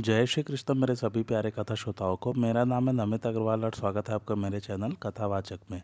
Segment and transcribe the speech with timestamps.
[0.00, 3.72] जय श्री कृष्ण, मेरे सभी प्यारे कथा श्रोताओं को। मेरा नाम है नमित अग्रवाल और
[3.72, 5.82] स्वागत है आपका मेरे चैनल कथावाचक में।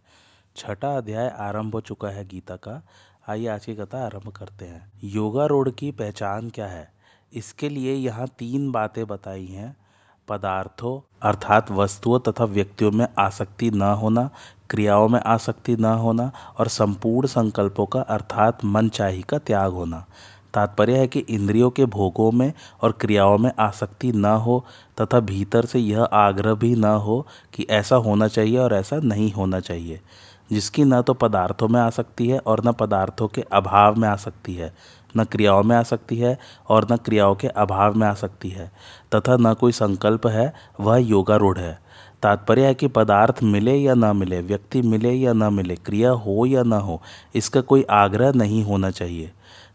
[0.56, 2.82] छठा अध्याय आरंभ हो चुका है गीता का।
[3.28, 6.92] आइए आज की कथा आरंभ करते हैं। योगा रोड की पहचान क्या है?
[7.32, 9.76] इसके लिए यहाँ तीन बातें बताई हैं।
[10.28, 14.30] पदार्थों, अर्थात वस्तुओं तथा व्यक्तियों में आसक्ति न होना,
[14.70, 20.06] क्रियाओं में आसक्ति न होना और संपूर्ण संकल्पों का, अर्थात मन चाही का त्याग होना।
[20.56, 24.64] तात्पर्य है कि इंद्रियों के भोगों में और क्रियाओं में आसक्ति न हो
[25.00, 29.32] तथा भीतर से यह आग्रह भी न हो कि ऐसा होना चाहिए और ऐसा नहीं
[29.32, 30.00] होना चाहिए,
[30.50, 34.72] जिसकी न तो पदार्थों में आसक्ति है और न पदार्थों के अभाव में आसक्ति है,
[35.16, 38.70] न क्रियाओं में आ सकती है और न क्रियाओं के अभाव में आ सकती है,
[39.14, 41.78] तथा न कोई संकल्प है, वह योगारूढ़ है।
[42.22, 46.46] तात्पर्य है कि पदार्थ मिले या न मिले, व्यक्ति मिले या न मिले, क्रिया हो
[46.46, 47.00] या न हो,
[47.34, 49.32] इसका कोई आग्रह नहीं होना चाहिए।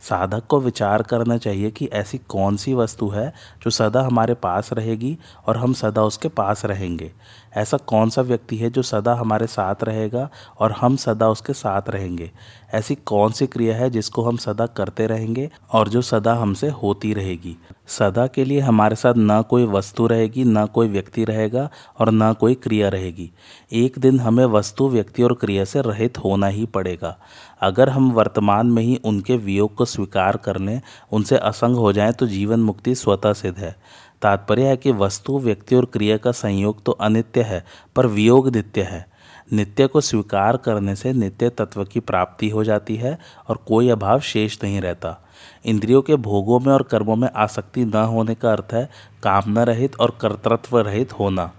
[0.09, 4.73] साधक को विचार करना चाहिए कि ऐसी कौन सी वस्तु है जो सदा हमारे पास
[4.73, 7.11] रहेगी और हम सदा उसके पास रहेंगे।
[7.53, 11.81] ऐसा कौन सा व्यक्ति है जो सदा हमारे साथ रहेगा और हम सदा उसके साथ
[11.89, 12.31] रहेंगे?
[12.73, 17.13] ऐसी कौन सी क्रिया है जिसको हम सदा करते रहेंगे और जो सदा हमसे होती
[17.13, 17.57] रहेगी?
[17.87, 22.33] सदा के लिए हमारे साथ ना कोई वस्तु रहेगी, ना कोई व्यक्ति रहेगा और ना
[22.33, 23.31] कोई क्रिया रहेगी।
[23.73, 27.17] एक दिन हमें वस्तु, व्यक्ति और क्रिया से रहित होना ही पड़ेगा।
[27.61, 32.13] अगर हम वर्तमान में ही उनके वियोग को स्वीकार कर लें, उनसे असंग हो जाएँ
[32.13, 33.75] तो जीवन मुक्ति स्वतः सिद्ध है।
[34.21, 38.81] तात्पर्य है कि वस्तु, व्यक्ति और क्रिया का संयोग तो अनित्य है, पर वियोग नित्य
[38.81, 39.11] है।
[39.53, 44.19] नित्य को स्वीकार करने से नित्य तत्व की प्राप्ति हो जाती है और कोई अभाव
[44.19, 45.25] शेष नहीं रहता।
[45.65, 48.89] इंद्रियों के भोगों में और कर्मों में आसक्ति न होने का अर्थ है,
[49.23, 51.51] कामना रहित और कर्तृत्व रहित होना।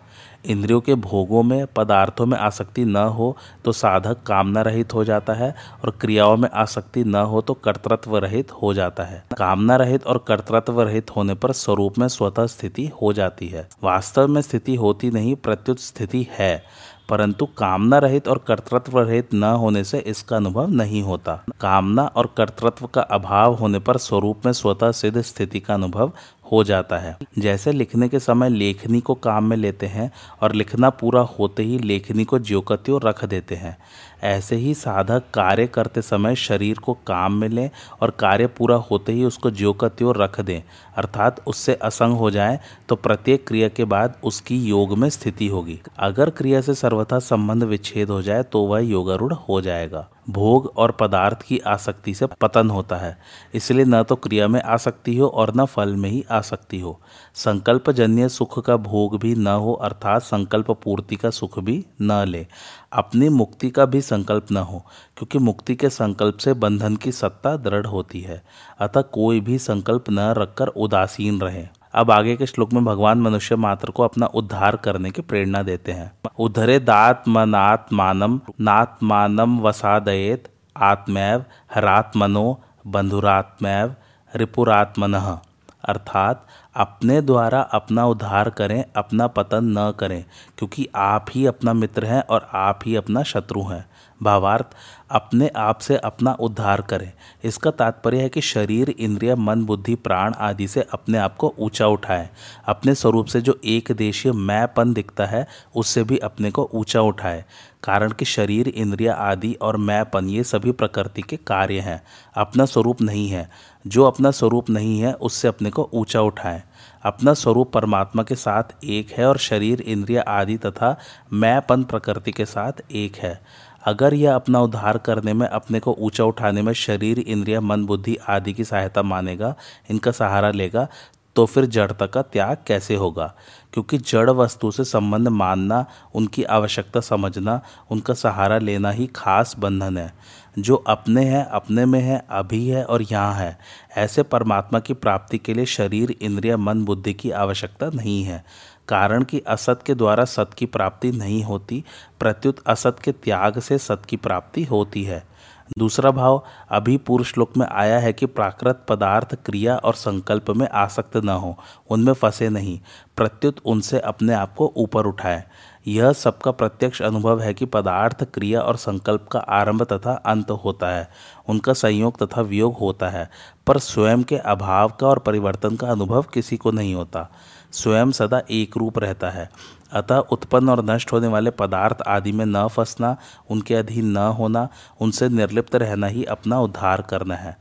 [0.44, 5.34] इंद्रियों के भोगों में, पदार्थों में आसक्ति न हो तो साधक कामना रहित हो जाता
[5.34, 5.54] है
[5.84, 10.24] और क्रियाओं में आसक्ति न हो तो कर्तृत्व रहित हो जाता है। कामना रहित और
[10.28, 15.10] कर्तृत्व रहित होने पर स्वरूप में स्वतः स्थिति हो जाती है। वास्तव में स्थिति होती
[15.10, 16.62] नहीं, प्रत्युत स्थिति है,
[17.08, 22.32] परंतु कामना रहित और कर्तृत्व रहित न होने से इसका अनुभव नहीं होता। कामना और
[22.36, 26.12] कर्तृत्व का अभाव होने पर स्वरूप में स्वतः सिद्ध स्थिति का अनुभव
[26.52, 30.10] हो जाता है। जैसे लिखने के समय लेखनी को काम में लेते हैं
[30.42, 33.76] और लिखना पूरा होते ही लेखनी को ज्योकत्यो रख देते हैं।
[34.22, 37.68] ऐसे ही साधक कार्य करते समय शरीर को काम में लें
[38.00, 40.62] और कार्य पूरा होते ही उसको ज्यो का त्यों रख दें,
[40.96, 45.80] अर्थात उससे असंग हो जाए तो प्रत्येक क्रिया के बाद उसकी योग में स्थिति होगी।
[45.98, 50.90] अगर क्रिया से सर्वथा संबंध विच्छेद हो जाए तो वह योगारूढ़ हो जाएगा। भोग और
[50.92, 53.16] पदार्थ की आसक्ति से पतन होता है,
[53.54, 56.98] इसलिए न तो क्रिया में आसक्ति हो और न फल में ही आसक्ति हो।
[57.36, 62.24] संकल्प जन्य सुख का भोग भी न हो, अर्थात संकल्प पूर्ति का सुख भी न
[62.24, 62.46] ले।
[62.92, 64.78] अपनी मुक्ति का भी संकल्प न हो,
[65.16, 68.42] क्योंकि मुक्ति के संकल्प से बंधन की सत्ता दृढ़ होती है।
[68.80, 73.56] अतः कोई भी संकल्प न रखकर उदासीन रहे। अब आगे के श्लोक में भगवान मनुष्य
[73.56, 82.60] मात्र को अपना उद्धार करने की प्रेरणा देते हैं। उद्धरे दात्मनात्मानम नात्मानम वसादयेत, आत्मैव, हरात्मनो
[82.86, 83.94] बंधुरात्मैव
[84.36, 85.38] रिपुरात्मन।
[85.84, 90.24] अर्थात अपने द्वारा अपना उद्धार करें, अपना पतन न करें,
[90.58, 93.90] क्योंकि आप ही अपना मित्र हैं और आप ही अपना शत्रु हैं।
[94.22, 94.64] भावार्थ,
[95.10, 97.12] अपने आप से अपना उद्धार करें।
[97.44, 101.86] इसका तात्पर्य है कि शरीर, इंद्रिय, मन, बुद्धि, प्राण आदि से अपने आप को ऊँचा
[101.86, 102.30] उठाएँ।
[102.66, 105.46] अपने स्वरूप से जो एक देशीय मैंपन दिखता है,
[105.76, 107.44] उससे भी अपने को ऊँचा उठाएँ।
[107.84, 112.02] कारण कि शरीर, इंद्रिय आदि और मैंपन, ये सभी प्रकृति के कार्य हैं।
[112.34, 113.50] अपना स्वरूप नहीं है।
[113.86, 116.62] जो अपना स्वरूप नहीं है, उससे अपने को ऊँचा उठाए।
[117.02, 120.98] अपना स्वरूप परमात्मा के साथ एक है और शरीर, इंद्रिय आदि तथा
[121.32, 123.42] मैंपन प्रकृति के साथ एक है।
[123.84, 128.16] अगर यह अपना उद्धार करने में, अपने को ऊँचा उठाने में शरीर, इंद्रिय, मन, बुद्धि
[128.28, 129.54] आदि की सहायता मानेगा,
[129.90, 130.88] इनका सहारा लेगा
[131.36, 133.34] तो फिर जड़ता का त्याग कैसे होगा?
[133.72, 139.98] क्योंकि जड़ वस्तु से संबंध मानना, उनकी आवश्यकता समझना, उनका सहारा लेना ही खास बंधन
[139.98, 140.14] है।
[140.58, 143.58] जो अपने हैं, अपने में है, अभी है और यहाँ है।
[143.96, 148.44] ऐसे परमात्मा की प्राप्ति के लिए शरीर, इंद्रिय, मन, बुद्धि की आवश्यकता नहीं है।
[148.88, 151.84] कारण कि असत के द्वारा सत की प्राप्ति नहीं होती,
[152.20, 155.32] प्रत्युत असत के त्याग से सत की प्राप्ति होती है।
[155.78, 160.68] दूसरा भाव, अभी पूर्व श्लोक में आया है कि प्राकृत पदार्थ, क्रिया और संकल्प में
[160.68, 161.58] आसक्त न हो,
[161.90, 162.80] उनमें फंसे नहीं,
[163.16, 165.44] प्रत्युत उनसे अपने आप को ऊपर उठाए।
[165.86, 170.88] यह सबका प्रत्यक्ष अनुभव है कि पदार्थ, क्रिया और संकल्प का आरंभ तथा अंत होता
[170.88, 171.08] है।
[171.48, 173.30] उनका संयोग तथा वियोग होता है,
[173.66, 177.30] पर स्वयं के अभाव का और परिवर्तन का अनुभव किसी को नहीं होता।
[177.72, 179.50] स्वयं सदा एक रूप रहता है।
[179.92, 183.16] अतः उत्पन्न और नष्ट होने वाले पदार्थ आदि में न फंसना,
[183.50, 184.68] उनके अधीन न होना,
[185.00, 187.56] उनसे निर्लिप्त रहना ही अपना उद्धार करना है।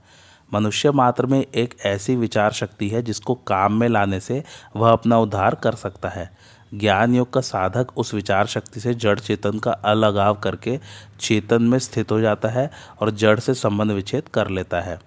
[0.54, 4.44] मनुष्य मात्र में एक ऐसी विचार शक्ति है जिसको काम में लाने से
[4.76, 6.38] वह अपना उद्धार कर सकता है।
[6.74, 10.80] ज्ञान योग का साधक उस विचार शक्ति से जड़ चेतन का अलगाव करके
[11.20, 12.72] चेतन में स्थित हो जाता है
[13.02, 15.00] और जड़ से संबंध विच्छेद कर लेता है।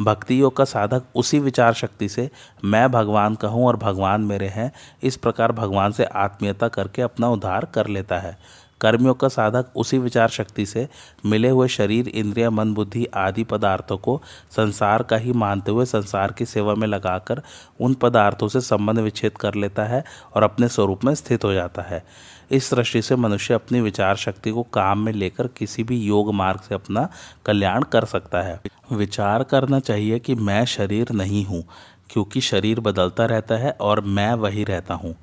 [0.00, 2.30] भक्ति योग का साधक उसी विचार शक्ति से,
[2.64, 4.72] मैं भगवान का हूँ और भगवान मेरे हैं।
[5.02, 8.38] इस प्रकार भगवान से आत्मीयता करके अपना उद्धार कर लेता है।
[8.86, 10.86] कर्मयोग का साधक उसी विचार शक्ति से
[11.26, 16.32] मिले हुए शरीर, इंद्रिय, मन, बुद्धि आदि पदार्थों को संसार का ही मानते हुए संसार
[16.32, 17.42] की सेवा में लगाकर
[17.80, 20.02] उन पदार्थों से संबंध विच्छेद कर लेता है
[20.34, 22.02] और अपने स्वरूप में स्थित हो जाता है।
[22.50, 26.60] इस दृष्टि से मनुष्य अपनी विचार शक्ति को काम में लेकर किसी भी योग मार्ग
[26.60, 27.08] से अपना
[27.46, 28.60] कल्याण कर सकता है।
[28.92, 31.62] विचार करना चाहिए कि मैं शरीर नहीं हूँ,
[32.10, 35.14] क्योंकि शरीर बदलता रहता है और मैं वही रहता हूँ।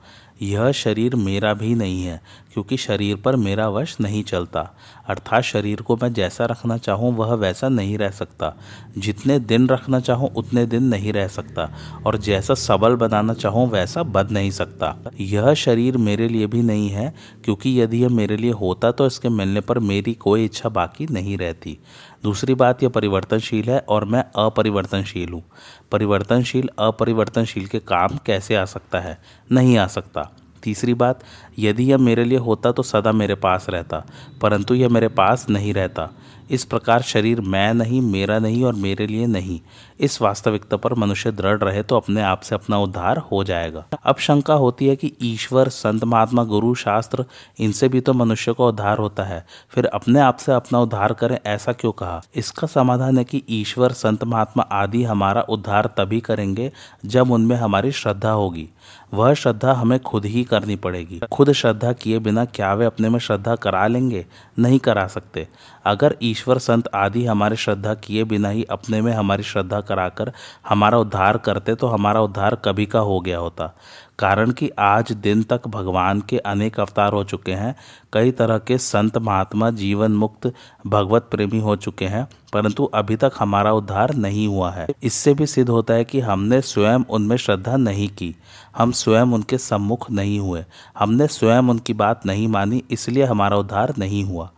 [0.41, 2.21] यह शरीर मेरा भी नहीं है,
[2.53, 4.75] क्योंकि शरीर पर मेरा वश नहीं चलता।
[5.07, 8.53] अर्थात शरीर को मैं जैसा रखना चाहूँ, वह वैसा नहीं रह सकता।
[8.97, 11.69] जितने दिन रखना चाहूँ, उतने दिन नहीं रह सकता।
[12.05, 16.89] और जैसा सबल बनाना चाहूँ, वैसा बन नहीं सकता। यह शरीर मेरे लिए भी नहीं
[16.89, 17.13] है,
[17.43, 21.37] क्योंकि यदि यह मेरे लिए होता तो इसके मिलने पर मेरी कोई इच्छा बाकी नहीं
[21.37, 21.77] रहती।
[22.23, 25.43] दूसरी बात यह परिवर्तनशील है और मैं अपरिवर्तनशील हूँ।
[25.91, 29.17] परिवर्तनशील, अपरिवर्तनशील के काम कैसे आ सकता है?
[29.51, 30.31] नहीं आ सकता।
[30.63, 31.19] तीसरी बात,
[31.59, 34.05] यदि यह मेरे लिए होता तो सदा मेरे पास रहता,
[34.41, 36.09] परंतु यह मेरे पास नहीं रहता।
[36.51, 39.59] इस प्रकार शरीर मैं नहीं, मेरा नहीं और मेरे लिए नहीं।
[39.99, 44.17] इस वास्तविकता पर मनुष्य दृढ़ रहे तो अपने आप से अपना उद्धार हो जाएगा। अब
[44.17, 47.25] शंका होती है कि ईश्वर, संत, महात्मा, गुरु, शास्त्र,
[47.59, 51.37] इनसे भी तो मनुष्य का उद्धार होता है। फिर अपने आप से अपना उद्धार करें,
[51.45, 52.21] ऐसा क्यों कहा?
[52.35, 56.71] इसका समाधान है कि ईश्वर, संत, महात्मा आदि हमारा उद्धार तभी करेंगे
[57.05, 58.69] जब उनमें हमारी श्रद्धा होगी।
[59.13, 63.19] वह श्रद्धा हमें खुद ही करनी पड़ेगी। खुद श्रद्धा किए बिना क्या वे अपने में
[63.19, 64.25] श्रद्धा करा लेंगे?
[64.59, 65.47] नहीं करा सकते।
[65.85, 70.31] अगर ईश्वर संत आदि हमारे श्रद्धा किए बिना ही अपने में हमारी श्रद्धा कराकर
[70.69, 73.75] हमारा उद्धार करते तो हमारा उद्धार कभी का हो गया होता।
[74.19, 77.75] कारण कि आज दिन तक भगवान के अनेक अवतार हो चुके हैं।
[78.13, 80.51] कई तरह के संत महात्मा जीवन मुक्त
[80.87, 85.45] भगवत प्रेमी हो चुके हैं, परंतु अभी तक हमारा उद्धार नहीं हुआ है। इससे भी
[85.45, 88.35] सिद्ध होता है कि हमने स्वयं उनमें श्रद्धा नहीं की।
[88.77, 90.63] हम स्वयं उनके सम्मुख नहीं हुए।
[90.99, 94.51] हमने स्वयं उनकी बात नहीं मानी, इसलिए हमारा उद्धार नहीं हुआ।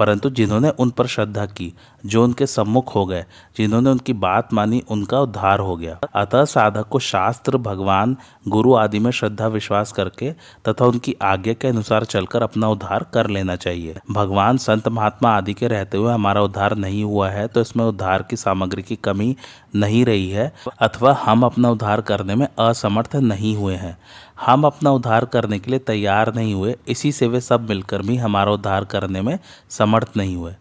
[0.00, 1.72] परंतु जिन्होंने उन पर श्रद्धा की,
[2.06, 3.24] जो उनके सम्मुख हो गए,
[3.56, 8.16] जिन्होंने उनकी बात मानी, उनका उद्धार हो गया। अतः साधक को शास्त्र, भगवान,
[8.48, 10.30] गुरु आदि में श्रद्धा, विश्वास करके
[10.68, 15.54] तथा उनकी आज्ञा के अनुसार चलकर अपना उद्धार कर लेना चाहिए। भगवान, संत महात्मा आदि
[15.54, 19.36] के रहते हुए हमारा उद्धार नहीं हुआ है तो इसमें उद्धार की सामग्री की कमी
[19.74, 23.96] नहीं रही है, अथवा हम अपना उद्धार करने में असमर्थ नहीं हुए हैं।
[24.46, 28.16] हम अपना उद्धार करने के लिए तैयार नहीं हुए इसी से वे सब मिलकर भी
[28.16, 29.38] हमारा उद्धार करने में
[29.70, 30.54] समर्थ नहीं हुए।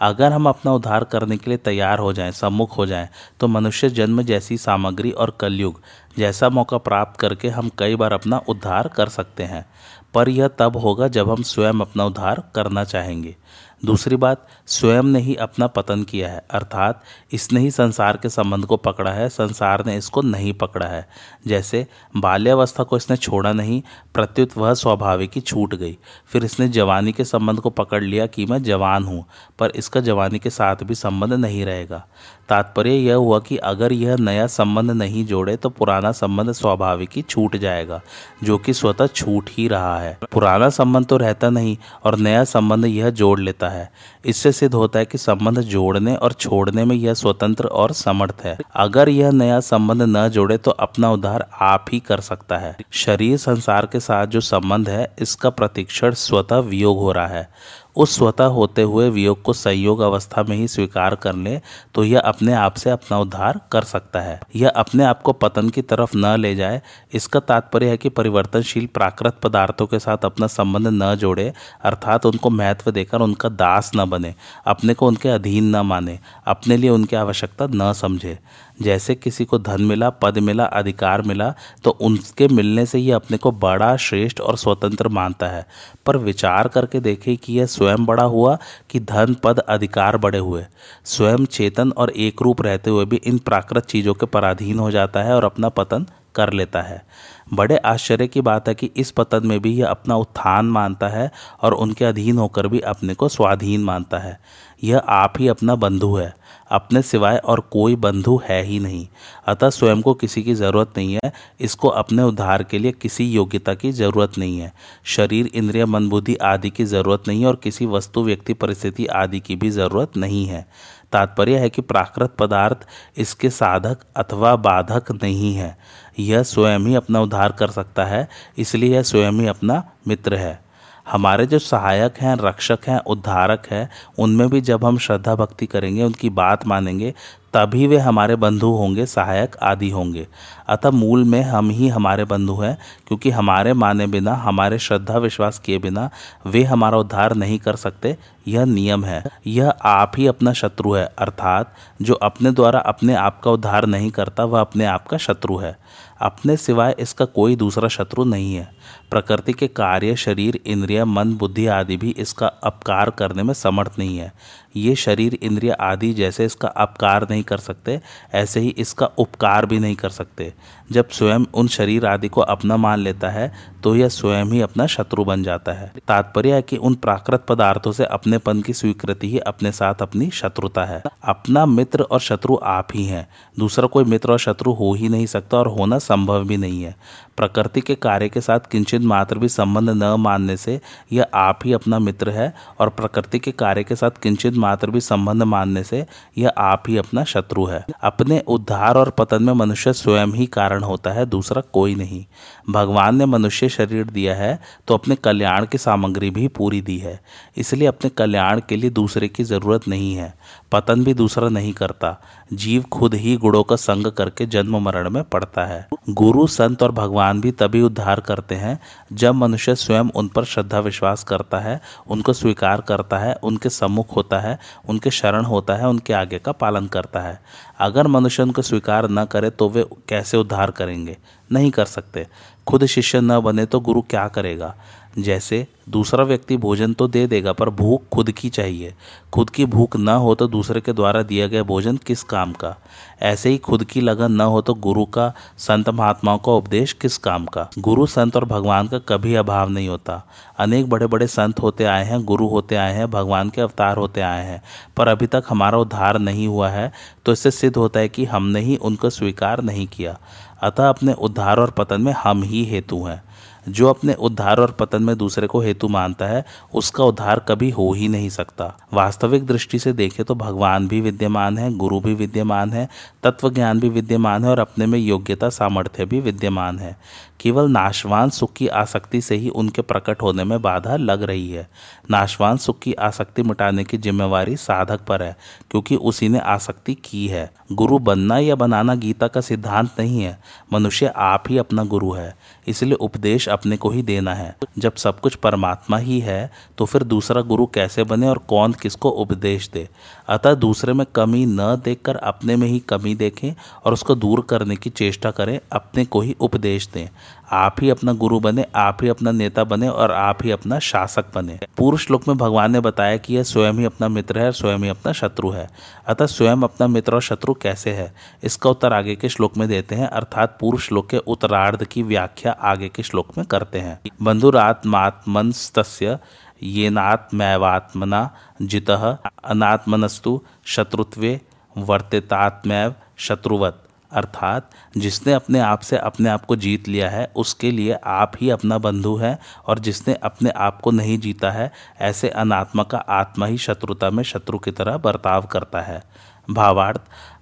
[0.00, 3.08] अगर हम अपना उद्धार करने के लिए तैयार हो जाएँ, सम्मुख हो जाएँ,
[3.40, 5.80] तो मनुष्य जन्म जैसी सामग्री और कलयुग
[6.18, 9.66] जैसा मौका प्राप्त करके हम कई बार अपना उद्धार कर सकते हैं।
[10.14, 13.36] पर यह तब होगा जब हम स्वयं अपना उद्धार करना चाहेंगे।
[13.82, 17.02] दूसरी बात, स्वयं ने ही अपना पतन किया है, अर्थात
[17.32, 21.06] इसने ही संसार के संबंध को पकड़ा है, संसार ने इसको नहीं पकड़ा है।
[21.46, 23.82] जैसे बाल्यावस्था को इसने छोड़ा नहीं,
[24.14, 28.46] प्रत्युत वह स्वाभाविक ही छूट गई। फिर इसने जवानी के संबंध को पकड़ लिया कि
[28.46, 29.24] मैं जवान हूँ,
[29.58, 32.04] पर इसका जवानी के साथ भी संबंध नहीं रहेगा।
[32.48, 37.22] तात्पर्य यह हुआ कि अगर यह नया संबंध नहीं जोड़े तो पुराना संबंध स्वाभाविक ही
[37.22, 38.00] छूट जाएगा,
[38.44, 42.84] जो कि स्वतः छूट ही रहा है। पुराना संबंध तो रहता नहीं, और नया संबंध
[42.84, 43.90] यह जोड़ लेता है।
[44.24, 48.56] इससे सिद्ध होता है कि संबंध जोड़ने और छोड़ने में यह स्वतंत्र और समर्थ है।
[48.74, 53.36] अगर यह नया संबंध न जोड़े तो अपना उद्धार आप ही कर सकता है। शरीर
[53.36, 57.48] संसार के साथ जो संबंध है, इसका प्रतिक्षण स्वतः वियोग हो रहा है।
[57.96, 61.60] उस स्वतः होते हुए वियोग को संयोग अवस्था में ही स्वीकार कर ले
[61.94, 65.68] तो यह अपने आप से अपना उद्धार कर सकता है। यह अपने आप को पतन
[65.68, 66.80] की तरफ़ न ले जाए।
[67.12, 71.52] इसका तात्पर्य है कि परिवर्तनशील प्राकृत पदार्थों के साथ अपना संबंध न जोड़े,
[71.84, 74.34] अर्थात उनको महत्व देकर उनका दास न बने,
[74.66, 78.38] अपने को उनके अधीन न माने, अपने लिए उनकी आवश्यकता न समझे।
[78.82, 81.54] जैसे किसी को धन मिला, पद मिला, अधिकार मिला
[81.84, 85.66] तो उनके मिलने से ये अपने को बड़ा श्रेष्ठ और स्वतंत्र मानता है।
[86.06, 88.58] पर विचार करके देखे कि यह स्वयं बड़ा हुआ
[88.90, 90.66] कि धन, पद, अधिकार बड़े हुए।
[91.04, 95.22] स्वयं चेतन और एक रूप रहते हुए भी इन प्राकृत चीज़ों के पराधीन हो जाता
[95.22, 97.06] है और अपना पतन कर लेता है।
[97.54, 101.30] बड़े आश्चर्य की बात है कि इस पतन में भी यह अपना उत्थान मानता है
[101.62, 104.40] और उनके अधीन होकर भी अपने को स्वाधीन मानता है।
[104.84, 106.34] यह आप ही अपना बंधु है।
[106.70, 109.08] अपने सिवाय और कोई बंधु है ही नहीं।
[109.46, 113.74] अतः स्वयं को किसी की ज़रूरत नहीं है। इसको अपने उद्धार के लिए किसी योग्यता
[113.74, 114.72] की ज़रूरत नहीं है।
[115.04, 119.40] शरीर, इंद्रिय मन बुद्धि आदि की ज़रूरत नहीं है और किसी वस्तु, व्यक्ति, परिस्थिति आदि
[119.40, 120.66] की भी ज़रूरत नहीं है।
[121.12, 125.78] तात्पर्य है कि प्राकृत पदार्थ इसके साधक अथवा बाधक नहीं है।
[126.18, 130.65] यह स्वयं ही अपना उद्धार कर सकता है, इसलिए यह स्वयं ही अपना मित्र है।
[131.12, 136.02] हमारे जो सहायक हैं, रक्षक हैं, उद्धारक हैं, उनमें भी जब हम श्रद्धा भक्ति करेंगे,
[136.02, 137.14] उनकी बात मानेंगे,
[137.54, 140.26] तभी वे हमारे बंधु होंगे, सहायक आदि होंगे।
[140.68, 145.58] अतः मूल में हम ही हमारे बंधु हैं, क्योंकि हमारे माने बिना, हमारे श्रद्धा विश्वास
[145.58, 146.10] किए बिना
[146.46, 148.16] वे हमारा उद्धार नहीं कर सकते।
[148.48, 153.40] यह नियम है। यह आप ही अपना शत्रु है, अर्थात जो अपने द्वारा अपने आप
[153.40, 155.78] का उद्धार नहीं करता, वह अपने आप का शत्रु है।
[156.20, 158.76] अपने सिवाय इसका कोई दूसरा शत्रु नहीं है।
[159.10, 164.18] प्रकृति के कार्य, शरीर, इंद्रिय, मन, बुद्धि आदि भी इसका अपकार करने में समर्थ नहीं
[164.18, 164.32] है।
[164.76, 168.00] ये शरीर इंद्रिय आदि जैसे इसका अपकार नहीं कर सकते,
[168.34, 170.52] ऐसे ही इसका उपकार भी नहीं कर सकते।
[170.92, 173.52] जब स्वयं उन शरीर आदि को अपना मान लेता है
[173.82, 177.92] तो यह स्वयं ही अपना शत्रु बन जाता है। तात्पर्य है कि उन प्राकृत पदार्थों
[177.92, 182.88] से अपनेपन की स्वीकृति ही अपने साथ अपनी शत्रुता है। अपना मित्र और शत्रु आप
[182.94, 183.26] ही हैं।
[183.58, 186.94] दूसरा कोई मित्र और शत्रु हो ही नहीं सकता और होना संभव भी नहीं है।
[187.36, 190.80] प्रकृति के कार्य के साथ किंचित मात्र भी संबंध न मानने से
[191.12, 195.00] यह आप ही अपना मित्र है और प्रकृति के कार्य के साथ किंचित मात्र भी
[195.02, 196.04] संबंध मानने से
[196.38, 200.82] यह आप ही अपना शत्रु है। अपने उद्धार और पतन में मनुष्य स्वयं ही कारण
[200.82, 202.24] होता है, दूसरा कोई नहीं।
[202.70, 204.58] भगवान ने मनुष्य शरीर दिया है
[204.88, 207.20] तो अपने कल्याण की सामग्री भी पूरी दी है।
[207.56, 210.34] इसलिए अपने कल्याण के लिए दूसरे की ज़रूरत नहीं है।
[210.72, 212.16] पतन भी दूसरा नहीं करता।
[212.52, 216.92] जीव खुद ही गुणों का संग करके जन्म मरण में पड़ता है। गुरु, संत और
[216.92, 218.78] भगवान भी तभी उद्धार करते हैं,
[219.12, 224.16] जब मनुष्य स्वयं उन पर श्रद्धा विश्वास करता है, उनको स्वीकार करता है, उनके सम्मुख
[224.16, 224.55] होता है
[224.88, 227.42] उनके शरण होता है, उनके आगे का पालन करता है।
[227.78, 231.16] अगर मनुष्य उनको स्वीकार न करे तो वे कैसे उद्धार करेंगे?
[231.52, 232.26] नहीं कर सकते।
[232.66, 234.74] खुद शिष्य न बने तो गुरु क्या करेगा?
[235.18, 238.94] जैसे दूसरा व्यक्ति भोजन तो दे देगा, पर भूख खुद की चाहिए।
[239.32, 242.74] खुद की भूख न हो तो दूसरे के द्वारा दिया गया भोजन किस काम का?
[243.22, 247.18] ऐसे ही खुद की लगन न हो तो गुरु का, संत महात्माओं का उपदेश किस
[247.18, 247.68] काम का?
[247.78, 250.22] गुरु, संत और भगवान का कभी अभाव नहीं होता।
[250.58, 254.20] अनेक बड़े बड़े संत होते आए हैं, गुरु होते आए हैं, भगवान के अवतार होते
[254.20, 254.62] आए हैं।
[254.96, 256.92] पर अभी तक हमारा उद्धार नहीं हुआ है
[257.26, 260.18] तो इससे सिद्ध होता है कि हमने ही उनको स्वीकार नहीं किया।
[260.62, 263.22] अतः अपने उद्धार और पतन में हम ही हेतु हैं।
[263.68, 266.44] जो अपने उद्धार और पतन में दूसरे को हेतु मानता है,
[266.74, 271.58] उसका उद्धार कभी हो ही नहीं सकता। वास्तविक दृष्टि से देखे तो भगवान भी विद्यमान
[271.58, 272.88] है, गुरु भी विद्यमान है
[273.22, 276.96] तत्व ज्ञान भी विद्यमान है और अपने में योग्यता, सामर्थ्य भी विद्यमान है।
[277.40, 281.68] केवल नाशवान सुख की आसक्ति से ही उनके प्रकट होने में बाधा लग रही है।
[282.10, 285.36] नाशवान सुख की आसक्ति मिटाने की जिम्मेवारी साधक पर है,
[285.70, 290.38] क्योंकि उसी ने आसक्ति की है। गुरु बनना या बनाना गीता का सिद्धांत नहीं है।
[290.72, 295.20] मनुष्य आप ही अपना गुरु है। इसलिए उपदेश अपने को ही देना है। जब सब
[295.20, 299.88] कुछ परमात्मा ही है तो फिर दूसरा गुरु कैसे बने और कौन किसको उपदेश दे?
[300.28, 303.52] अतः दूसरे में कमी न देखकर अपने में ही कमी देखें
[303.84, 307.08] और उसको दूर करने की चेष्टा करें, अपने को ही उपदेश दें।
[307.52, 311.24] आप ही अपना गुरु बने, आप ही अपना नेता बने और आप ही अपना शासक
[311.34, 314.52] बने। पूर्व श्लोक में भगवान ने बताया कि यह स्वयं ही अपना मित्र है और
[314.52, 315.70] स्वयं ही अपना शत्रु है।
[316.06, 318.14] अतः स्वयं अपना मित्र और शत्रु कैसे है?
[318.44, 322.52] इसका उत्तर आगे के श्लोक में देते हैं, अर्थात पूर्व श्लोक के उत्तरार्ध की व्याख्या
[322.52, 326.18] आगे के श्लोक में करते हैं। बंधुरात्मात्मनस्तस्य
[326.62, 328.30] येनात्मैवात्मना
[328.62, 331.40] जित अनात्मनस्तु शत्रुत्वे
[331.78, 337.92] वर्तितात्मैव शत्रुवत। अर्थात जिसने अपने आप से अपने आप को जीत लिया है, उसके लिए
[338.04, 342.82] आप ही अपना बंधु है और जिसने अपने आप को नहीं जीता है, ऐसे अनात्मा
[342.82, 346.02] का आत्मा ही शत्रुता में शत्रु की तरह बर्ताव करता है।
[346.50, 347.00] भावार्थ,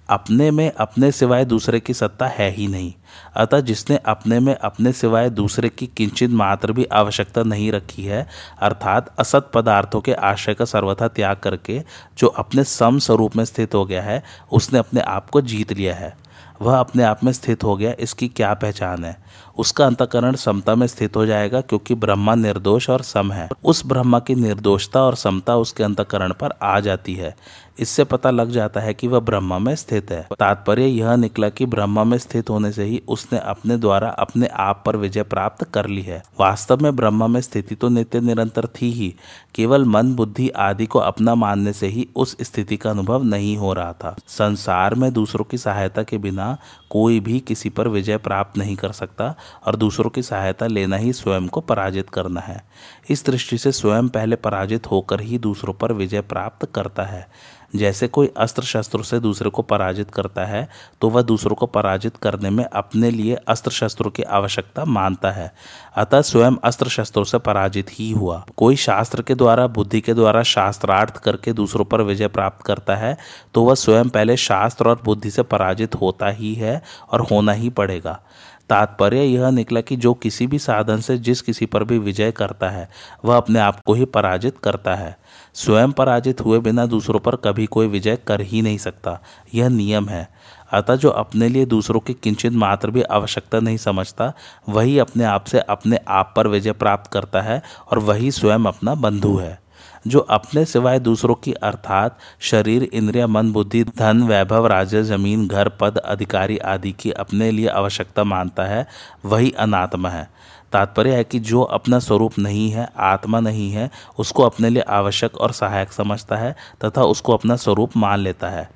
[0.09, 2.93] अपने में अपने सिवाय दूसरे की सत्ता है ही नहीं।
[3.35, 8.27] अतः जिसने अपने में अपने सिवाय दूसरे की किंचित मात्र भी आवश्यकता नहीं रखी है,
[8.61, 11.83] अर्थात असत पदार्थों के आश्रय का सर्वथा त्याग करके
[12.17, 15.95] जो अपने सम स्वरूप में स्थित हो गया है, उसने अपने आप को जीत लिया
[15.95, 16.24] है।
[16.61, 19.17] वह अपने आप में स्थित हो गया इसकी क्या पहचान है?
[19.57, 24.19] उसका अंतकरण समता में स्थित हो जाएगा क्योंकि ब्रह्मा निर्दोष और सम है। उस ब्रह्मा
[24.19, 27.35] की निर्दोषता और समता उसके अंतकरण पर आ जाती है।
[27.79, 31.65] इससे पता लग जाता है कि वह ब्रह्मा में स्थित है। तात्पर्य यह निकला कि
[31.65, 35.87] ब्रह्मा में स्थित होने से ही उसने अपने द्वारा अपने आप पर विजय प्राप्त कर
[35.87, 39.13] ली है। वास्तव में ब्रह्मा में स्थिति तो नित्य निरंतर थी ही।
[39.55, 43.73] केवल मन, बुद्धि आदि को अपना मानने से ही उस स्थिति का अनुभव नहीं हो
[43.73, 46.57] रहा था। संसार में दूसरों की सहायता के बिना
[46.89, 49.24] कोई भी किसी पर विजय प्राप्त नहीं कर सकता।
[49.65, 52.61] और दूसरों की सहायता लेना ही स्वयं को पराजित करना है।
[53.09, 57.27] इस दृष्टि से स्वयं पहले पराजित होकर ही दूसरों पर विजय प्राप्त करता है।
[57.75, 60.67] जैसे कोई अस्त्र शस्त्रों से दूसरे को पराजित करता है
[61.01, 65.51] तो वह दूसरों को पराजित करने में अपने लिए अस्त्र शस्त्रों की आवश्यकता मानता है।
[65.95, 70.43] अतः स्वयं अस्त्र शस्त्रों से पराजित ही हुआ। कोई शास्त्र के द्वारा, बुद्धि के द्वारा
[70.43, 73.17] शास्त्रार्थ करके दूसरों पर विजय प्राप्त करता है
[73.53, 77.69] तो वह स्वयं पहले शास्त्र और बुद्धि से पराजित होता ही है और होना ही
[77.69, 78.19] पड़ेगा।
[78.69, 82.69] तात्पर्य यह निकला कि जो किसी भी साधन से जिस किसी पर भी विजय करता
[82.69, 82.89] है,
[83.25, 85.17] वह अपने आप को ही पराजित करता है।
[85.53, 89.19] स्वयं पराजित हुए बिना दूसरों पर कभी कोई विजय कर ही नहीं सकता।
[89.53, 90.29] यह नियम है।
[90.71, 94.33] अतः जो अपने लिए दूसरों की किंचित मात्र भी आवश्यकता नहीं समझता,
[94.69, 98.95] वही अपने आप से अपने आप पर विजय प्राप्त करता है और वही स्वयं अपना
[98.95, 99.64] बंधु है।
[100.07, 105.69] जो अपने सिवाय दूसरों की अर्थात शरीर, इंद्रिया, मन, बुद्धि, धन, वैभव, राज्य, ज़मीन, घर,
[105.69, 108.87] पद, अधिकारी आदि की अपने लिए आवश्यकता मानता है,
[109.25, 110.29] वही अनात्मा है।
[110.71, 115.37] तात्पर्य है कि जो अपना स्वरूप नहीं है, आत्मा नहीं है, उसको अपने लिए आवश्यक
[115.37, 116.55] और सहायक समझता है
[116.85, 118.69] तथा उसको अपना स्वरूप मान लेता है।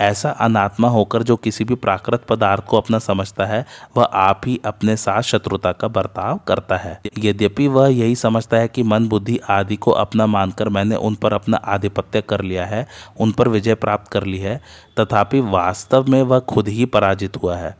[0.00, 4.60] ऐसा अनात्मा होकर जो किसी भी प्राकृत पदार्थ को अपना समझता है, वह आप ही
[4.64, 9.40] अपने साथ शत्रुता का बर्ताव करता है। यद्यपि वह यही समझता है कि मन बुद्धि
[9.50, 12.86] आदि को अपना मानकर मैंने उन पर अपना आधिपत्य कर लिया है,
[13.20, 14.60] उन पर विजय प्राप्त कर ली है,
[15.00, 17.76] तथापि वास्तव में वह खुद ही पराजित हुआ है।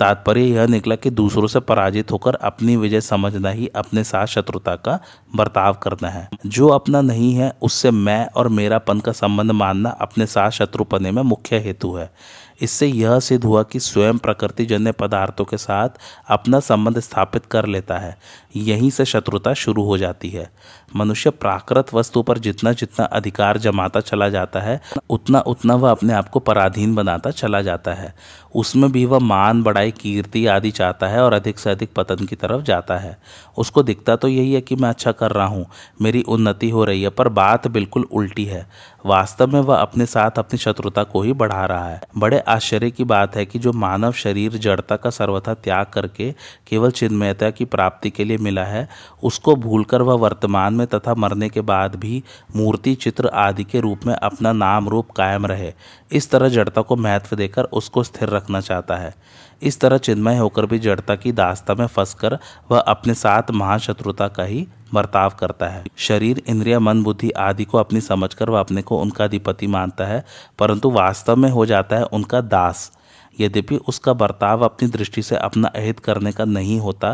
[0.00, 4.76] तात्पर्य यह निकला कि दूसरों से पराजित होकर अपनी विजय समझना ही अपने साथ शत्रुता
[4.76, 5.00] का
[5.36, 10.26] बर्ताव करना है। जो अपना नहीं है, उससे मैं और मेरापन का संबंध मानना अपने
[10.26, 12.12] साथ शत्रुपने में मुख्य हेतु है।
[12.60, 15.88] इससे यह सिद्ध हुआ कि स्वयं प्रकृति जन्य पदार्थों के साथ
[16.28, 18.18] अपना संबंध स्थापित कर लेता है।
[18.56, 20.50] यहीं से शत्रुता शुरू हो जाती है।
[20.96, 26.12] मनुष्य प्राकृत वस्तु पर जितना जितना अधिकार जमाता चला जाता है, उतना उतना वह अपने
[26.12, 28.14] आप को पराधीन बनाता चला जाता है।
[28.54, 32.36] उसमें भी वह मान, बड़ाई, कीर्ति आदि चाहता है और अधिक से अधिक पतन की
[32.36, 33.16] तरफ़ जाता है।
[33.58, 35.66] उसको दिखता तो यही है कि मैं अच्छा कर रहा हूँ,
[36.02, 38.66] मेरी उन्नति हो रही है, पर बात बिल्कुल उल्टी है।
[39.06, 43.04] वास्तव में वह अपने साथ अपनी शत्रुता को ही बढ़ा रहा है। बड़े आश्चर्य की
[43.04, 46.30] बात है कि जो मानव शरीर जड़ता का सर्वथा त्याग करके
[46.66, 48.88] केवल चिन्मयता की प्राप्ति के लिए मिला है,
[49.22, 52.22] उसको भूलकर वह वर्तमान में तथा मरने के बाद भी
[52.56, 55.72] मूर्ति, चित्र आदि के रूप में अपना नाम रूप कायम रहे।
[56.12, 59.14] इस तरह जड़ता को महत्व देकर उसको स्थिर रखना चाहता है।
[59.62, 62.38] इस तरह चिन्मय होकर भी जड़ता की दास्ता में फंसकर
[62.70, 67.78] वह अपने साथ महाशत्रुता का ही बर्ताव करता है। शरीर, इंद्रिया, मन, बुद्धि आदि को
[67.78, 70.24] अपनी समझकर वह अपने को उनका अधिपति मानता है,
[70.58, 72.90] परंतु वास्तव में हो जाता है उनका दास।
[73.36, 77.12] यद्यपि उसका बर्ताव अपनी दृष्टि से अपना अहित करने का नहीं होता,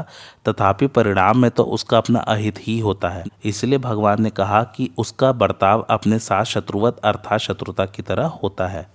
[0.48, 4.90] तथापि परिणाम में तो उसका अपना अहित ही होता है। इसलिए भगवान ने कहा कि
[4.98, 8.86] उसका बर्ताव अपने साथ शत्रुवत अर्थात शत्रुता की तरह होता है।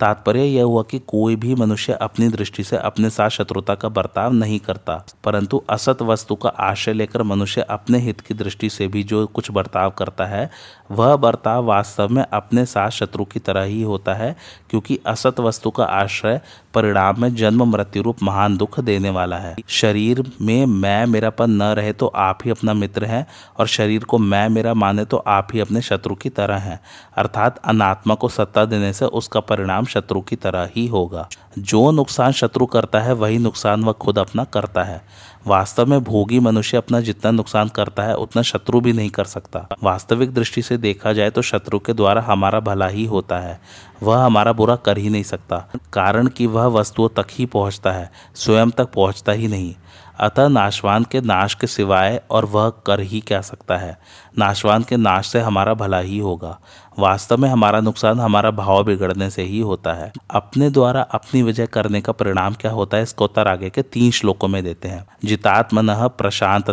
[0.00, 4.32] तात्पर्य यह हुआ कि कोई भी मनुष्य अपनी दृष्टि से अपने साथ शत्रुता का बर्ताव
[4.32, 9.02] नहीं करता, परंतु असत वस्तु का आश्रय लेकर मनुष्य अपने हित की दृष्टि से भी
[9.02, 10.50] जो कुछ बर्ताव करता है
[10.92, 14.34] वह बर्ताव वास्तव में अपने साथ शत्रु की तरह ही होता है,
[14.70, 16.40] क्योंकि असत वस्तु का आश्रय
[16.74, 21.62] परिणाम में जन्म, मृत्यु रूप, महान दुख देने वाला है। शरीर में मैं मेरापन न
[21.62, 23.26] रहे तो आप ही अपना मित्र है,
[23.58, 26.80] और शरीर को मैं, मेरा माने तो आप ही अपने शत्रु की तरह हैं।
[27.16, 31.28] अर्थात अनात्मा को सत्ता देने से उसका परिणाम शत्रु की तरह ही होगा।
[31.58, 35.00] जो नुकसान शत्रु करता है, वही नुकसान वह खुद अपना करता है।
[35.46, 39.66] वास्तव में भोगी मनुष्य अपना जितना नुकसान करता है, उतना शत्रु भी नहीं कर सकता।
[39.82, 43.60] वास्तविक दृष्टि से देखा जाए तो शत्रु के द्वारा हमारा भला ही होता है।
[44.02, 48.10] वह हमारा बुरा कर ही नहीं सकता। कारण कि वह वस्तुओं तक ही पहुँचता है,
[48.34, 49.74] स्वयं तक पहुँचता ही नहीं।
[50.20, 53.98] अतः नाशवान के नाश के सिवाय और वह कर ही क्या सकता है?
[54.38, 56.60] नाशवान के नाश से हमारा भला ही होगा।
[56.98, 61.66] वास्तव में हमारा नुकसान हमारा भाव बिगड़ने से ही होता है। अपने द्वारा अपनी विजय
[61.66, 63.02] करने का परिणाम क्या होता है?
[63.02, 66.70] इसको उत्तर आगे के तीन श्लोकों में देते हैं। जितात्मन प्रशांत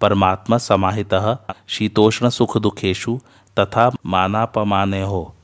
[0.00, 3.18] परमात्मा समाहित शीतोष्ण सुख दुखेशु
[3.58, 5.34] तथा मानापमाने हो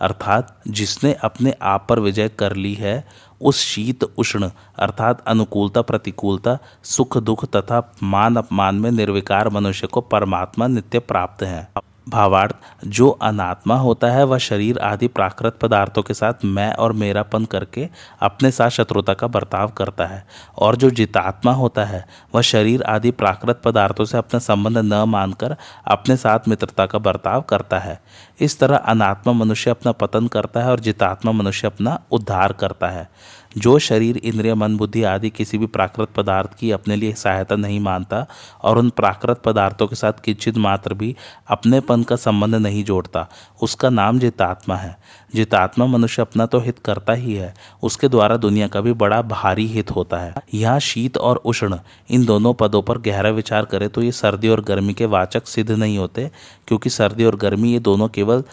[0.00, 3.08] अर्थात जिसने अपने आप पर विजय कर ली है
[3.44, 10.00] उस शीत उष्ण, अर्थात अनुकूलता, प्रतिकूलता सुख दुख तथा मान अपमान में निर्विकार मनुष्य को
[10.00, 11.68] परमात्मा नित्य प्राप्त है।
[12.08, 12.54] भावार्थ,
[12.86, 17.88] जो अनात्मा होता है, वह शरीर आदि प्राकृत पदार्थों के साथ मैं और मेरापन करके
[18.20, 20.26] अपने साथ शत्रुता का बर्ताव करता है।
[20.58, 25.56] और जो जितात्मा होता है, वह शरीर आदि प्राकृत पदार्थों से अपना संबंध न मानकर
[25.86, 28.02] अपने साथ मित्रता का बर्ताव करता है।
[28.40, 33.10] इस तरह अनात्मा मनुष्य अपना पतन करता है और जितात्मा मनुष्य अपना उद्धार करता है।
[33.56, 37.80] जो शरीर, इंद्रिय, मन, बुद्धि आदि किसी भी प्राकृत पदार्थ की अपने लिए सहायता नहीं
[37.80, 38.26] मानता
[38.62, 41.14] और उन प्राकृत पदार्थों के साथ किंचित मात्र भी
[41.48, 43.26] अपनेपन का संबंध नहीं जोड़ता,
[43.62, 44.96] उसका नाम जितात्मा है।
[45.34, 49.66] जितात्मा मनुष्य अपना तो हित करता ही है, उसके द्वारा दुनिया का भी बड़ा भारी
[49.66, 51.78] हित होता है। यहाँ शीत और उष्ण,
[52.10, 55.70] इन दोनों पदों पर गहरा विचार करें तो ये सर्दी और गर्मी के वाचक सिद्ध
[55.70, 56.30] नहीं होते,
[56.68, 58.44] क्योंकि सर्दी और गर्मी ये दोनों केवल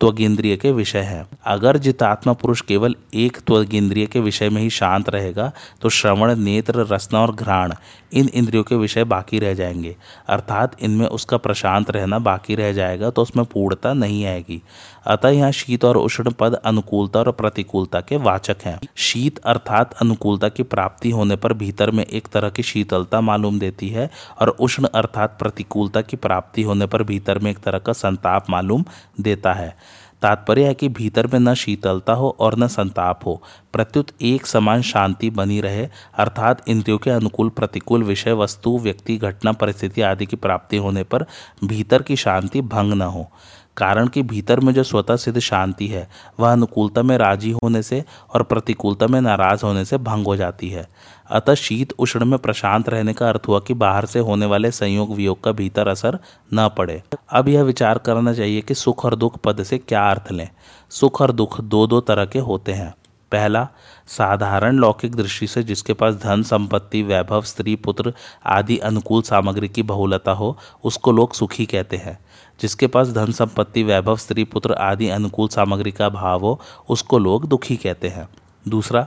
[0.00, 5.08] त्वगेंद्रिय के विषय है। अगर जितात्मा पुरुष केवल एक त्वगेंद्रिय के विषय में ही शांत
[5.08, 5.50] रहेगा
[5.82, 7.72] तो श्रवण, नेत्र रसना और घ्राण
[8.12, 9.96] इन इंद्रियों के विषय बाकी रह जाएँगे।
[10.28, 14.62] अर्थात इनमें उसका प्रशांत रहना बाकी रह जाएगा तो उसमें पूर्णता नहीं आएगी।
[15.06, 20.48] अतः यहाँ शीत और उष्ण पद अनुकूलता और प्रतिकूलता के वाचक हैं। शीत अर्थात अनुकूलता
[20.48, 24.88] की प्राप्ति होने पर भीतर में एक तरह की शीतलता मालूम देती है, और उष्ण
[24.94, 28.84] अर्थात प्रतिकूलता की प्राप्ति होने पर भीतर में एक तरह का संताप मालूम
[29.20, 29.76] देता है।
[30.22, 34.82] तात्पर्य है कि भीतर में न शीतलता हो और न संताप हो। प्रत्युत एक समान
[34.82, 40.36] शांति बनी रहे, अर्थात इंद्रियों के अनुकूल, प्रतिकूल विषय, वस्तु, व्यक्ति, घटना, परिस्थिति आदि की
[40.36, 41.26] प्राप्ति होने पर
[41.64, 43.30] भीतर की शांति भंग न हो।
[43.80, 46.08] कारण कि भीतर में जो स्वतः सिद्ध शांति है,
[46.40, 50.68] वह अनुकूलता में राज़ी होने से और प्रतिकूलता में नाराज़ होने से भंग हो जाती
[50.68, 50.88] है।
[51.30, 55.14] अतः शीत उष्ण में प्रशांत रहने का अर्थ हुआ कि बाहर से होने वाले संयोग
[55.14, 56.18] वियोग का भीतर असर
[56.54, 60.32] न पड़े। अब यह विचार करना चाहिए कि सुख और दुख पद से क्या अर्थ
[60.32, 60.48] लें।
[60.90, 62.94] सुख और दुख दो दो तरह के होते हैं।
[63.32, 63.68] पहला,
[64.06, 68.14] साधारण लौकिक दृष्टि से जिसके पास धन, संपत्ति, वैभव, स्त्री, पुत्र
[68.46, 72.18] आदि अनुकूल सामग्री की बहुलता हो, उसको लोग सुखी कहते हैं।
[72.60, 77.48] जिसके पास धन संपत्ति, वैभव, स्त्री पुत्र आदि अनुकूल सामग्री का भाव हो, उसको लोग
[77.48, 78.28] दुखी कहते हैं।
[78.68, 79.06] दूसरा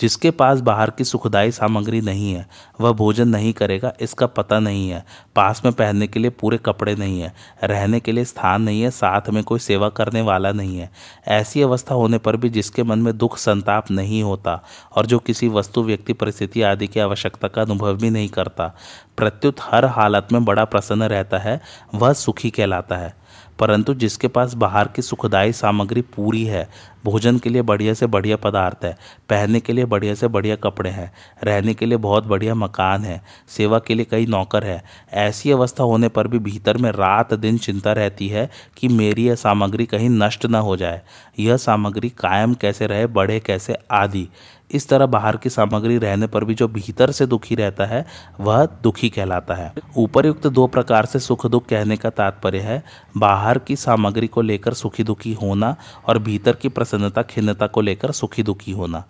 [0.00, 2.46] जिसके पास बाहर की सुखदायी सामग्री नहीं है,
[2.80, 5.04] वह भोजन नहीं करेगा, इसका पता नहीं है।
[5.36, 7.32] पास में पहनने के लिए पूरे कपड़े नहीं है,
[7.64, 10.90] रहने के लिए स्थान नहीं है, साथ में कोई सेवा करने वाला नहीं है।
[11.28, 14.62] ऐसी अवस्था होने पर भी जिसके मन में दुख, संताप नहीं होता
[14.96, 18.74] और जो किसी वस्तु, व्यक्ति, परिस्थिति आदि की आवश्यकता का अनुभव भी नहीं करता,
[19.16, 21.60] प्रत्युत हर हालत में बड़ा प्रसन्न रहता है,
[21.94, 23.23] वह सुखी कहलाता है।
[23.64, 26.68] परंतु जिसके पास बाहर की सुखदायी सामग्री पूरी है,
[27.04, 28.96] भोजन के लिए बढ़िया से बढ़िया पदार्थ है,
[29.28, 31.12] पहनने के लिए बढ़िया से बढ़िया कपड़े हैं,
[31.44, 35.84] रहने के लिए बहुत बढ़िया मकान है, सेवा के लिए कई नौकर है, ऐसी अवस्था
[35.84, 40.10] होने पर भी भीतर में रात दिन चिंता रहती है कि मेरी यह सामग्री कहीं
[40.10, 41.02] नष्ट न हो जाए।
[41.38, 44.28] यह सामग्री कायम कैसे रहे, बढ़े कैसे, आदि।
[44.70, 48.06] इस तरह बाहर की सामग्री रहने पर भी जो भीतर से दुखी रहता है,
[48.40, 52.82] वह दुखी कहलाता है। ऊपरयुक्त दो प्रकार से सुख दुख कहने का तात्पर्य है,
[53.16, 55.76] बाहर की सामग्री को लेकर सुखी दुखी होना
[56.08, 59.04] और भीतर की प्रसन्नता, खिन्नता को लेकर सुखी दुखी होना।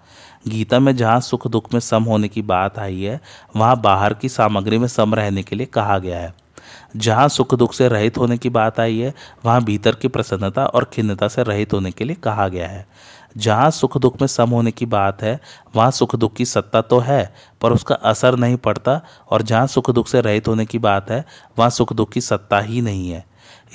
[0.49, 3.21] गीता में जहाँ सुख दुख में सम होने की बात आई है,
[3.57, 6.35] वहाँ बाहर की सामग्री में सम रहने के लिए कहा गया है।
[6.97, 9.15] जहाँ सुख दुख से रहित होने की बात आई है,
[9.45, 12.87] वहाँ भीतर की प्रसन्नता और खिन्नता से रहित होने के लिए कहा गया है।
[13.37, 15.41] जहाँ सुख दुख में सम होने की बात है,
[15.77, 19.91] वहाँ सुख दुख की सत्ता तो है, पर उसका असर नहीं पड़ता, और जहाँ सुख
[19.91, 21.25] दुख से रहित होने की बात है,
[21.59, 23.25] वहाँ सुख दुख की सत्ता ही नहीं है।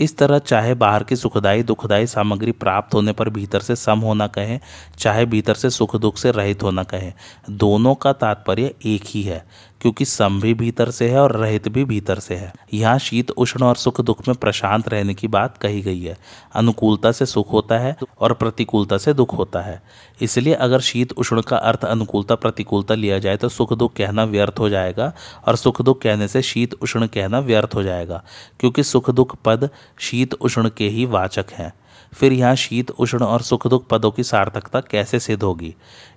[0.02, 4.28] इस तरह चाहे बाहर की सुखदायी दुखदायी सामग्री प्राप्त होने पर भीतर से सम होना
[4.28, 4.60] कहें,
[4.98, 7.14] चाहे भीतर से सुख दुख से रहित होना कहें,
[7.50, 9.46] दोनों का तात्पर्य एक ही है।
[9.82, 13.64] क्योंकि सम भी भीतर से है और रहित भी भीतर से है। यहाँ शीत, उष्ण
[13.64, 16.18] और सुख, दुख में प्रशांत रहने की बात कही गई है।
[16.56, 19.82] अनुकूलता से सुख होता है और प्रतिकूलता से दुख होता है।
[20.22, 24.60] इसलिए अगर शीत, उष्ण का अर्थ अनुकूलता, प्रतिकूलता लिया जाए तो सुख, दुख कहना व्यर्थ
[24.60, 25.14] हो जाएगा
[25.48, 28.24] और सुख, दुख कहने से शीत, उष्ण कहना व्यर्थ हो जाएगा।
[28.60, 31.74] क्योंकि सुख, दुख पद शीत, उष्ण के ही वाचक हैं।
[32.14, 35.74] फिर यहाँ शीत, उष्ण और सुख दुख पदों की सार्थकता कैसे सिद्ध होगी?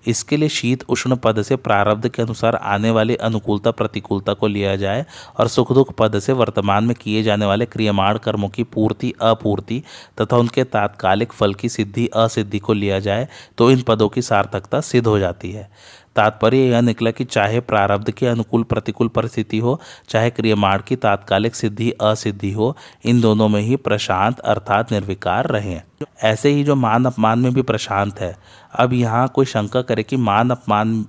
[0.06, 4.74] इसके लिए शीत, उष्ण पद से प्रारब्ध के अनुसार आने वाली अनुकूलता, प्रतिकूलता को लिया
[4.76, 5.04] जाए
[5.38, 9.82] और सुख दुख पद से वर्तमान में किए जाने वाले क्रियमाण कर्मों की पूर्ति, अपूर्ति
[10.20, 13.28] तथा उनके तात्कालिक फल की सिद्धि, असिद्धि को लिया जाए
[13.58, 15.70] तो इन पदों की सार्थकता सिद्ध हो जाती है।
[16.16, 21.54] तात्पर्य यह निकला कि चाहे प्रारब्ध के अनुकूल प्रतिकूल परिस्थिति हो, चाहे क्रियमाण की तात्कालिक
[21.54, 25.80] सिद्धि असिद्धि हो, इन दोनों में ही प्रशांत अर्थात निर्विकार रहे
[26.22, 28.36] ऐसे ही जो मान अपमान में भी प्रशांत है।
[28.74, 31.04] अब यहाँ कोई शंका करे कि मान अपमान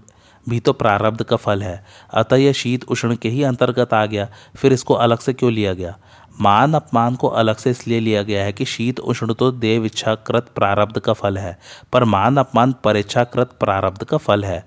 [0.45, 4.27] भी तो प्रारब्ध का फल है। अतः यह शीत उष्ण के ही अंतर्गत आ गया।
[4.55, 5.97] फिर इसको अलग से क्यों लिया गया?
[6.41, 10.49] मान अपमान को अलग से इसलिए लिया गया है कि शीत उष्ण तो देव इच्छाकृत
[10.55, 11.57] प्रारब्ध का फल है,
[11.93, 14.65] पर मान अपमान परेच्छाकृत प्रारब्ध का फल है।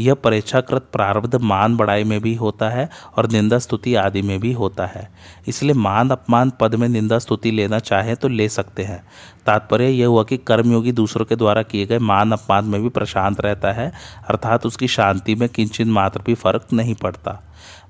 [0.00, 4.52] यह परीक्षाकृत प्रारब्ध मान बढ़ाई में भी होता है और निंदा स्तुति आदि में भी
[4.52, 5.08] होता है।
[5.48, 9.02] इसलिए मान अपमान पद में निंदा स्तुति लेना चाहे तो ले सकते हैं।
[9.46, 13.40] तात्पर्य यह हुआ कि कर्मयोगी दूसरों के द्वारा किए गए मान अपमान में भी प्रशांत
[13.40, 13.92] रहता है,
[14.28, 17.42] अर्थात उसकी शांति में किंचित मात्र भी फ़र्क नहीं पड़ता।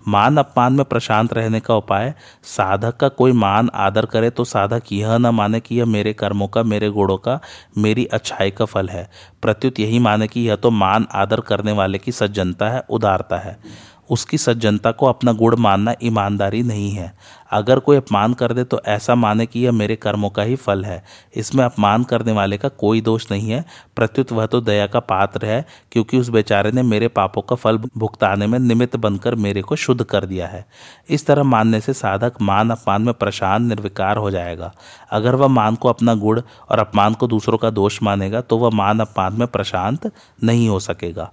[0.09, 4.83] मान अपमान में प्रशांत रहने का उपाय, साधक का कोई मान आदर करे तो साधक
[4.92, 7.40] यह न माने कि यह मेरे कर्मों का, मेरे गुणों का,
[7.79, 9.11] मेरी अच्छाई का फल है।
[9.42, 13.59] प्रत्युत यही माने कि यह तो मान आदर करने वाले की सज्जनता है, उदारता है।
[14.11, 17.12] उसकी सज्जनता को अपना गुण मानना ईमानदारी नहीं है।
[17.51, 20.85] अगर कोई अपमान कर दे तो ऐसा माने कि यह मेरे कर्मों का ही फल
[20.85, 21.03] है।
[21.37, 23.64] इसमें अपमान करने वाले का कोई दोष नहीं है।
[23.97, 27.79] प्रत्युत वह तो दया का पात्र है, क्योंकि उस बेचारे ने मेरे पापों का फल
[27.97, 30.64] भुगताने में निमित्त बनकर मेरे को शुद्ध कर दिया है।
[31.09, 34.73] इस तरह मानने से साधक मान अपमान में प्रशांत निर्विकार हो जाएगा।
[35.11, 36.40] अगर वह मान को अपना गुण
[36.71, 40.11] और अपमान को दूसरों का दोष मानेगा तो वह मान अपमान में प्रशांत
[40.45, 41.33] नहीं हो सकेगा।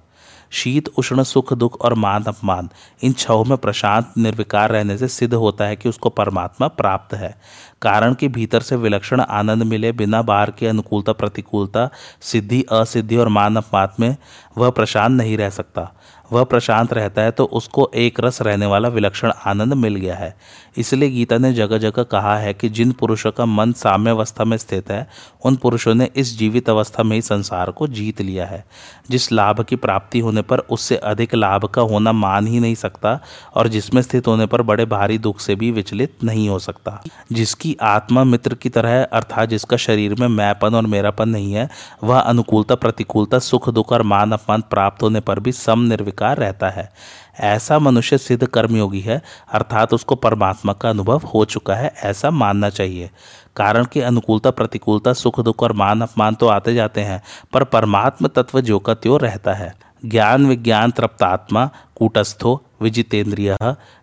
[0.53, 2.69] शीत, उष्ण, सुख, दुख और मान अपमान।
[3.01, 7.35] इन छहों में प्रशांत निर्विकार रहने से सिद्ध होता है कि उसको परमात्मा प्राप्त है।
[7.81, 11.89] कारण कि भीतर से विलक्षण आनंद मिले बिना बाहर की अनुकूलता, प्रतिकूलता,
[12.21, 14.15] सिद्धि, असिद्धि और मान अपमान में
[14.57, 15.91] वह प्रशांत नहीं रह सकता।
[16.31, 20.35] वह प्रशांत रहता है तो उसको एक रस रहने वाला विलक्षण आनंद मिल गया है।
[20.77, 24.57] इसलिए गीता ने जगह जगह कहा है कि जिन पुरुषों का मन साम्य अवस्था में
[24.57, 25.07] स्थित है,
[25.45, 28.65] उन पुरुषों ने इस जीवित अवस्था में ही संसार को जीत लिया है।
[29.09, 33.19] जिस लाभ की प्राप्ति होने पर उससे अधिक लाभ का होना मान ही नहीं सकता
[33.55, 37.77] और जिसमें स्थित होने पर बड़े भारी दुख से भी विचलित नहीं हो सकता। जिसकी
[37.81, 41.69] आत्मा मित्र की तरह अर्थात जिसका शरीर में मैपन और मेरापन नहीं है,
[42.03, 46.69] वह अनुकूलता, प्रतिकूलता सुख दुख और मान अपमान प्राप्त होने पर भी सम निर्विकार रहता
[46.69, 46.93] है।
[47.39, 52.69] ऐसा मनुष्य सिद्ध कर्मयोगी है, अर्थात उसको परमात्मा का अनुभव हो चुका है, ऐसा मानना
[52.69, 53.10] चाहिए।
[53.56, 58.28] कारण कि अनुकूलता, प्रतिकूलता, सुख, दुख और मान, अपमान तो आते जाते हैं, पर परमात्म
[58.28, 63.58] तत्व जो का त्यो रहता है। ज्ञान, विज्ञान तृप्तात्मा कूटस्थो, विजितेंद्रिय,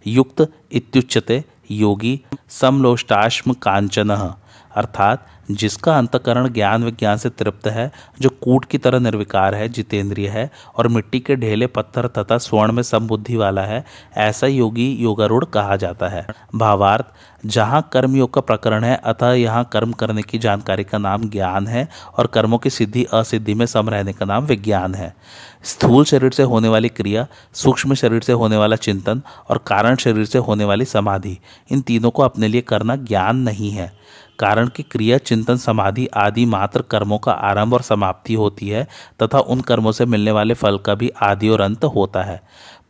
[0.07, 4.35] युक्त, इत्युच्यते, योगी, समलोष्टाश्म कांचन।
[4.77, 10.29] अर्थात जिसका अंतकरण ज्ञान विज्ञान से तृप्त है, जो कूट की तरह निर्विकार है, जितेंद्रिय
[10.29, 13.85] है, और मिट्टी के ढेले, पत्थर तथा स्वर्ण में समबुद्धि वाला है,
[14.17, 17.05] ऐसा योगी योगारूढ़ कहा जाता है। भावार्थ,
[17.47, 21.89] जहाँ कर्मयोग का प्रकरण है, अतः यहाँ कर्म करने की जानकारी का नाम ज्ञान है,
[22.19, 25.15] और कर्मों की सिद्धि असिद्धि में सम रहने का नाम विज्ञान है।
[25.65, 30.25] स्थूल शरीर से होने वाली क्रिया, सूक्ष्म शरीर से होने वाला चिंतन, और कारण शरीर
[30.25, 31.39] से होने वाली समाधि,
[31.73, 34.01] इन तीनों को अपने लिए करना ज्ञान नहीं है।
[34.41, 38.87] कारण कि क्रिया, चिंतन, समाधि आदि मात्र कर्मों का आरंभ और समाप्ति होती है,
[39.23, 42.43] तथा उन कर्मों से मिलने वाले फल का भी आदि और अंत होता है।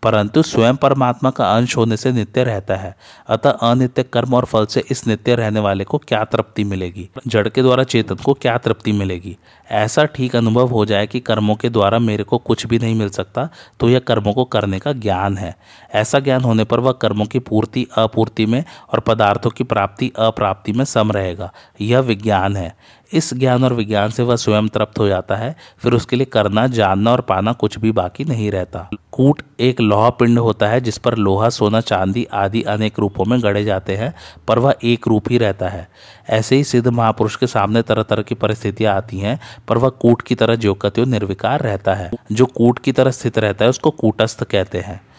[0.03, 2.95] परंतु स्वयं परमात्मा का अंश होने से नित्य रहता है।
[3.29, 7.09] अतः अनित्य कर्म और फल से इस नित्य रहने वाले को क्या तृप्ति मिलेगी?
[7.27, 9.37] जड़ के द्वारा चेतन को क्या तृप्ति मिलेगी?
[9.71, 13.09] ऐसा ठीक अनुभव हो जाए कि कर्मों के द्वारा मेरे को कुछ भी नहीं मिल
[13.09, 13.49] सकता
[13.81, 15.57] तो यह कर्मों को करने का ज्ञान है।
[15.95, 20.73] ऐसा ज्ञान होने पर वह कर्मों की पूर्ति, अपूर्ति में और पदार्थों की प्राप्ति, अप्राप्ति
[20.73, 22.75] में सम रहेगा। यह विज्ञान है।
[23.13, 26.67] इस ज्ञान और विज्ञान से वह स्वयं तृप्त हो जाता है, फिर उसके लिए करना,
[26.67, 30.99] जानना और पाना कुछ भी बाकी नहीं रहता। कूट एक लोहा पिंड होता है, जिस
[30.99, 34.15] पर लोहा, सोना, चांदी आदि अनेक रूपों में गढ़े जाते हैं,
[34.49, 35.89] पर वह एक रूप ही रहता है।
[36.31, 40.23] ऐसे ही सिद्ध महापुरुष के सामने तरह तरह की परिस्थितियाँ आती हैं, पर वह कूट
[40.23, 43.91] की तरह जो कत्यो निर्विकार रहता है। जो कूट की तरह स्थित रहता है, उसको
[43.91, 45.10] कूटस्थ कहते हैं।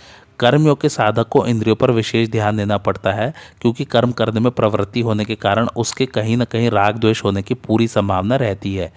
[0.41, 4.51] कर्मयोग के साधक को इंद्रियों पर विशेष ध्यान देना पड़ता है, क्योंकि कर्म करने में
[4.51, 8.75] प्रवृत्ति होने के कारण उसके कहीं न कहीं राग द्वेष होने की पूरी संभावना रहती
[8.75, 8.91] है।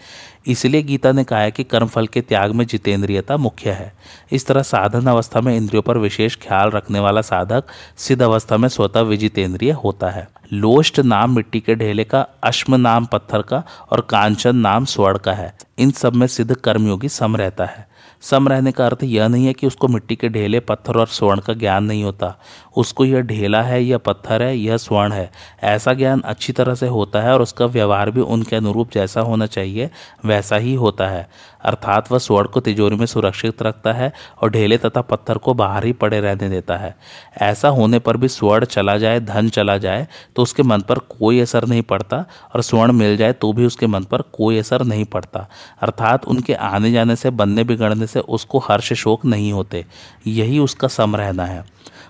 [0.47, 3.93] इसलिए गीता ने कहा है कि कर्मफल के त्याग में जितेंद्रियता मुख्य है।
[4.33, 7.65] इस तरह साधन अवस्था में इंद्रियों पर विशेष ख्याल रखने वाला साधक
[7.97, 13.07] सिद्ध अवस्था में स्वतः विजितेंद्रिय होता है। लोष्ट नाम मिट्टी के ढेले का, अश्म नाम
[13.07, 17.65] पत्थर का और कांचन नाम स्वर्ण का है। इन सब में सिद्ध कर्मयोगी सम रहता
[17.65, 17.94] है।
[18.31, 21.41] सम रहने का अर्थ यह नहीं है कि उसको मिट्टी के ढेले, पत्थर और स्वर्ण
[21.41, 22.37] का ज्ञान नहीं होता।
[22.77, 25.31] उसको यह ढेला है, यह पत्थर है, यह स्वर्ण है।
[25.63, 29.47] ऐसा ज्ञान अच्छी तरह से होता है और उसका व्यवहार भी उनके अनुरूप जैसा होना
[29.47, 29.91] चाहिए,
[30.25, 31.29] वैसा ही होता है।
[31.65, 35.85] अर्थात वह स्वर्ण को तिजोरी में सुरक्षित रखता है और ढेले तथा पत्थर को बाहर
[35.85, 36.95] ही पड़े रहने देता है।
[37.43, 41.41] ऐसा होने पर भी स्वर्ण चला जाए, धन चला जाए तो उसके मन पर कोई
[41.41, 42.25] असर नहीं पड़ता
[42.55, 45.47] और स्वर्ण मिल जाए तो भी उसके मन पर कोई असर नहीं पड़ता।
[45.83, 49.85] अर्थात उनके आने जाने से, बनने बिगड़ने से उसको हर्ष शोक नहीं होते।
[50.27, 51.65] यही उसका सम रहना है।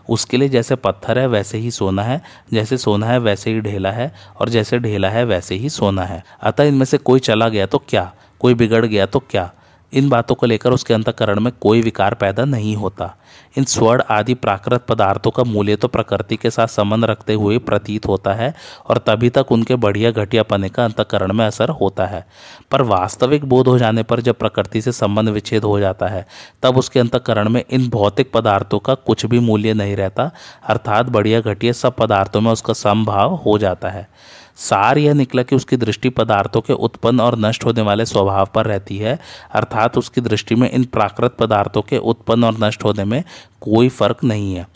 [0.09, 2.21] उसके लिए जैसे पत्थर है, वैसे ही सोना है।
[2.53, 6.23] जैसे सोना है, वैसे ही ढेला है और जैसे ढेला है, वैसे ही सोना है।
[6.43, 8.13] अतः इनमें से कोई चला गया तो क्या?
[8.45, 9.51] कोई बिगड़ गया तो क्या?
[9.93, 13.17] इन बातों को लेकर उसके अंतकरण में कोई विकार पैदा नहीं होता।
[13.59, 18.07] इन स्वर्ण आदि प्राकृत पदार्थों का मूल्य तो प्रकृति के साथ संबंध रखते हुए प्रतीत
[18.07, 18.55] होता है
[18.89, 22.27] और तभी तक उनके बढ़िया घटिया पने का अंतकरण में असर होता है।
[22.71, 26.27] पर वास्तविक बोध हो जाने पर जब प्रकृति से संबंध विच्छेद हो जाता है,
[26.63, 30.31] तब उसके अंतकरण में इन भौतिक पदार्थों का कुछ भी मूल्य नहीं रहता,
[30.65, 34.09] अर्थात बढ़िया घटिया सब पदार्थों में उसका समभाव हो जाता है।
[34.57, 38.67] सार यह निकला कि उसकी दृष्टि पदार्थों के उत्पन्न और नष्ट होने वाले स्वभाव पर
[38.67, 39.19] रहती है,
[39.55, 43.25] अर्थात उसकी दृष्टि में इन प्राकृत पदार्थों के उत्पन्न और नष्ट होने में
[43.61, 44.67] कोई फ़र्क नहीं है।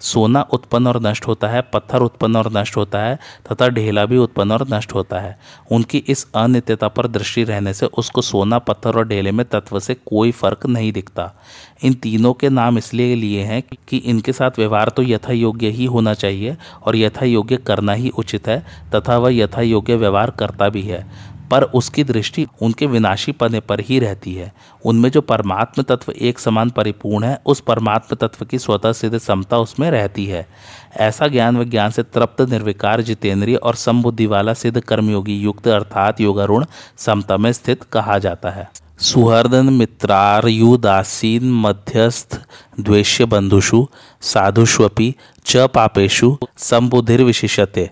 [0.00, 3.18] सोना उत्पन्न और नष्ट होता है, पत्थर उत्पन्न और नष्ट होता है,
[3.52, 5.38] तथा ढेला भी उत्पन्न और नष्ट होता है।
[5.70, 9.94] उनकी इस अनित्यता पर दृष्टि रहने से उसको सोना, पत्थर और ढेले में तत्व से
[9.94, 11.32] कोई फ़र्क नहीं दिखता।
[11.84, 15.84] इन तीनों के नाम इसलिए लिए हैं कि इनके साथ व्यवहार तो यथा योग्य ही
[15.84, 20.68] होना चाहिए और यथा योग्य करना ही उचित है, तथा वह यथा योग्य व्यवहार करता
[20.68, 24.52] भी है। पर उसकी दृष्टि उनके विनाशी पने पर ही रहती है।
[24.84, 29.58] उनमें जो परमात्म तत्व एक समान परिपूर्ण है, उस परमात्म तत्व की स्वतः सिद्ध समता
[29.58, 30.46] उसमें रहती है।
[30.96, 36.66] ऐसा ज्ञान विज्ञान से तृप्त निर्विकार जितेंद्रिय और समबुद्धि वाला सिद्ध कर्मयोगी युक्त अर्थात योगारूण
[36.96, 42.40] समता में स्थित कहा जाता है। सुहर्दन मित्रारयुदासीन मध्यस्थ
[42.80, 43.86] द्वेष्य बंधुषु
[44.20, 45.14] साधुष्वपि
[45.46, 47.90] च पापेशु संबुधिर्विशिषते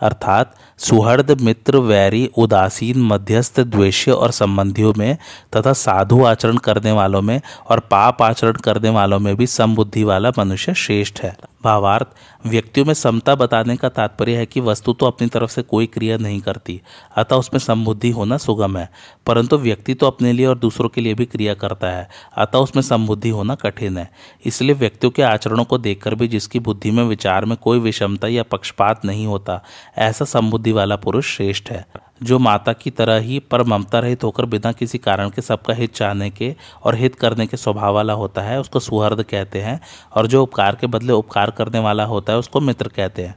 [0.00, 5.16] अर्थात सुहृद मित्र, वैरी, उदासीन, मध्यस्थ, द्वेष्य और संबंधियों में
[5.56, 10.32] तथा साधु आचरण करने वालों में और पाप आचरण करने वालों में भी समबुद्धि वाला
[10.38, 12.06] मनुष्य श्रेष्ठ है। भावार्थ,
[12.46, 16.16] व्यक्तियों में समता बताने का तात्पर्य है कि वस्तु तो अपनी तरफ़ से कोई क्रिया
[16.16, 16.80] नहीं करती,
[17.16, 18.88] अतः उसमें समबुद्धि होना सुगम है,
[19.26, 22.82] परंतु व्यक्ति तो अपने लिए और दूसरों के लिए भी क्रिया करता है, अतः उसमें
[22.82, 24.08] समबुद्धि होना कठिन है।
[24.44, 28.42] इसलिए व्यक्तियों के आचरणों को देखकर भी जिसकी बुद्धि में, विचार में कोई विषमता या
[28.42, 29.60] पक्षपात नहीं होता,
[29.98, 31.84] ऐसा समबुद्धि वाला पुरुष श्रेष्ठ है,
[32.22, 35.94] जो माता की तरह ही पर ममता रहित होकर बिना किसी कारण के सबका हित
[35.94, 39.80] चाहने के और हित करने के स्वभाव वाला होता है, उसको सुहर्द कहते हैं
[40.12, 43.34] और जो उपकार के बदले उपकार करने वाला होता है, उसको मित्र कहते हैं।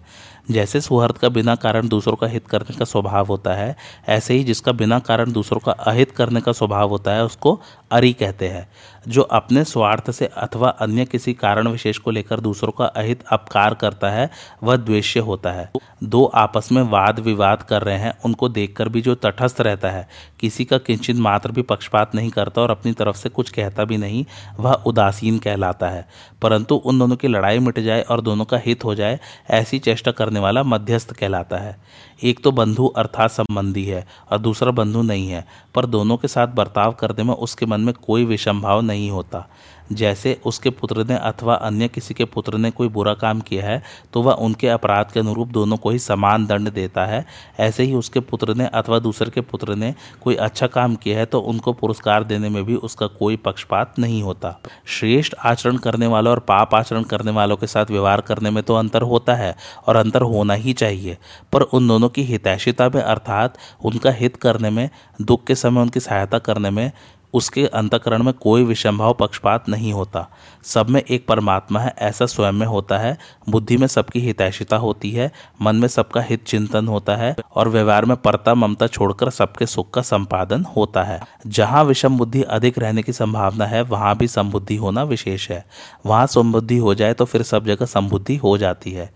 [0.52, 3.76] जैसे सुहर्द का बिना कारण दूसरों का हित करने का स्वभाव होता है,
[4.08, 7.60] ऐसे ही जिसका बिना कारण दूसरों का अहित करने का स्वभाव होता है, उसको
[7.92, 8.68] अरी कहते हैं।
[9.08, 13.74] जो अपने स्वार्थ से अथवा अन्य किसी कारण विशेष को लेकर दूसरों का अहित अपकार
[13.74, 14.30] करता है,
[14.64, 15.72] वह द्वेष्य होता है।
[16.04, 20.08] दो आपस में वाद विवाद कर रहे हैं, उनको देखकर भी जो तटस्थ रहता है,
[20.40, 23.98] किसी का किंचित मात्र भी पक्षपात नहीं करता और अपनी तरफ़ से कुछ कहता भी
[23.98, 24.26] नहीं,
[24.60, 26.08] वह उदासीन कहलाता है।
[26.42, 30.12] परंतु उन दोनों की लड़ाई मिट जाए और दोनों का हित हो जाए, ऐसी चेष्टा
[30.12, 31.78] करने वाला मध्यस्थ कहलाता है।
[32.24, 36.48] एक तो बंधु अर्थात संबंधी है और दूसरा बंधु नहीं है, पर दोनों के साथ
[36.48, 39.48] बर्ताव करने में उसके मन में कोई विषम भाव नहीं होता।
[39.92, 43.82] जैसे उसके पुत्र ने अथवा अन्य किसी के पुत्र ने कोई बुरा काम किया है
[44.14, 47.26] तो वह उनके अपराध के अनुरूप दोनों को ही समान दंड देता है।
[47.60, 51.26] ऐसे ही उसके पुत्र ने अथवा दूसरे के पुत्र ने कोई अच्छा काम किया है
[51.26, 54.56] तो उनको पुरस्कार देने में भी उसका कोई पक्षपात नहीं होता।
[54.90, 58.76] श्रेष्ठ आचरण करने वालों और पाप आचरण करने वालों के साथ व्यवहार करने में तो
[58.76, 59.56] अंतर होता है,
[59.88, 61.18] और अंतर होना ही चाहिए।
[61.54, 64.90] पर उन दोनों की हितैषिता में, अर्थात उनका हित करने में,
[65.22, 66.92] दुख के समय उनकी सहायता करने में
[67.34, 70.28] उसके अंतकरण में कोई विषमभाव पक्षपात नहीं होता।
[70.64, 73.18] सब में एक परमात्मा है, ऐसा स्वयं में होता है।
[73.50, 78.06] बुद्धि में सबकी हितैषिता होती है, मन में सबका हित चिंतन होता है, और व्यवहार
[78.06, 83.04] में परता ममता छोड़कर सबके सुख का संपादन होता है। जहाँ विषम बुद्धि अधिक रहने
[83.04, 85.66] की संभावना है, वहाँ भी समबुद्धि होना विशेष है।
[86.06, 89.12] वहाँ समबुद्धि हो जाए तो फिर सब जगह समबुद्धि हो जाती है।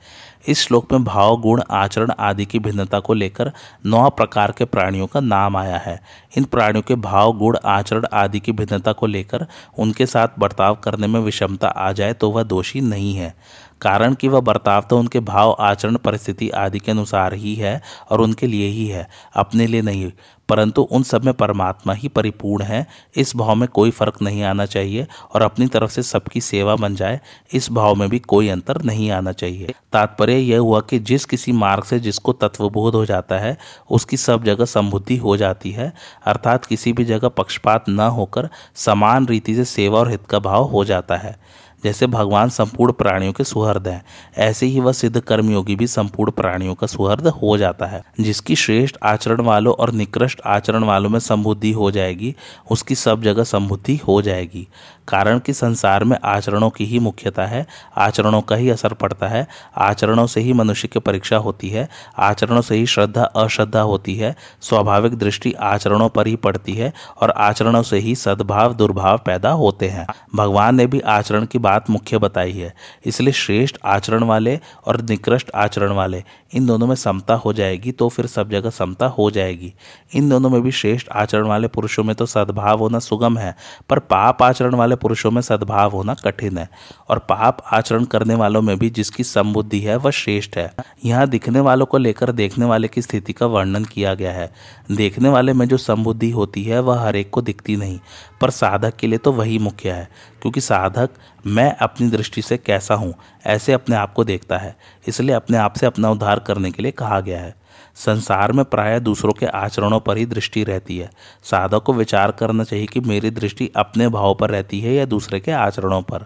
[0.48, 3.52] इस श्लोक में भाव, गुण, आचरण आदि की भिन्नता को लेकर
[3.86, 6.00] नौ प्रकार के प्राणियों का नाम आया है।
[6.38, 9.46] इन प्राणियों के भाव, गुण, आचरण आदि की भिन्नता को लेकर
[9.78, 13.36] उनके साथ बर्ताव करने में विषमता आ जाए तो वह दोषी नहीं है।
[13.82, 18.22] कारण कि वह बर्ताव तो उनके भाव, आचरण, परिस्थिति आदि के अनुसार ही है और
[18.22, 20.12] उनके लिए ही है, अपने लिए नहीं।
[20.54, 22.86] परंतु उन सब में परमात्मा ही परिपूर्ण है।
[23.16, 26.96] इस भाव में कोई फ़र्क नहीं आना चाहिए और अपनी तरफ़ से सबकी सेवा बन
[26.96, 27.20] जाए,
[27.54, 31.52] इस भाव में भी कोई अंतर नहीं आना चाहिए। तात्पर्य यह हुआ कि जिस किसी
[31.52, 33.58] मार्ग से जिसको तत्वबोध हो जाता है,
[33.92, 35.94] उसकी सब जगह संबुद्धि हो जाती है,
[36.26, 40.64] अर्थात किसी भी जगह पक्षपात न होकर समान रीति से सेवा और हित का भाव
[40.64, 44.06] हो जाता है। जैसे भगवान संपूर्ण प्राणियों के सुहृद हैं,
[44.38, 48.96] ऐसे ही वह सिद्ध कर्मयोगी भी संपूर्ण प्राणियों का सुहृद हो जाता है, जिसकी श्रेष्ठ
[49.04, 52.36] आचरण वालों और निकृष्ट आचरण वालों में संबुद्धि हो जाएगी,
[52.72, 54.68] उसकी सब जगह संबुद्धि हो जाएगी।
[55.08, 57.68] कारण कि संसार में आचरणों की ही मुख्यता है,
[57.98, 62.62] आचरणों का ही असर पड़ता है, आचरणों से ही मनुष्य की परीक्षा होती है, आचरणों
[62.62, 67.84] से ही श्रद्धा अश्रद्धा होती है, स्वाभाविक दृष्टि आचरणों पर ही पड़ती है और आचरणों
[67.84, 72.18] से ही सद्भाव दुर्भाव पैदा होते हैं। भगवान ने भी आचरण की बात बात मुख्य
[72.18, 72.74] बताई है।
[73.06, 78.10] इसलिए श्रेष्ठ आचरण वाले और निकृष्ट आचरण वाले, इन दोनों में समता हो जाएगी तो
[78.10, 79.74] फिर सब जगह समता हो जाएगी।
[80.16, 83.56] इन दोनों में भी श्रेष्ठ आचरण वाले पुरुषों में तो सद्भाव होना सुगम है,
[83.90, 86.70] पर पाप आचरण वाले पुरुषों में सद्भाव होना कठिन है।
[87.10, 90.72] और पाप आचरण करने वालों में भी जिसकी समबुद्धि है, वह श्रेष्ठ है।
[91.06, 94.52] यहाँ दिखने वालों को लेकर देखने वाले की स्थिति का वर्णन किया गया है।
[94.92, 98.00] देखने वाले में जो समबुद्धि होती है, वह हर एक को दिखती नहीं
[98.44, 100.08] पर साधक के लिए तो वही मुख्य है,
[100.42, 101.10] क्योंकि साधक
[101.48, 103.14] मैं अपनी दृष्टि से कैसा हूँ,
[103.46, 104.76] ऐसे अपने आप को देखता है,
[105.08, 107.62] इसलिए अपने आप से अपना उद्धार करने के लिए कहा गया है।
[107.98, 111.10] संसार में प्राय दूसरों के आचरणों पर ही दृष्टि रहती है।
[111.44, 115.40] साधक को विचार करना चाहिए कि मेरी दृष्टि अपने भाव पर रहती है या दूसरे
[115.40, 116.26] के आचरणों पर।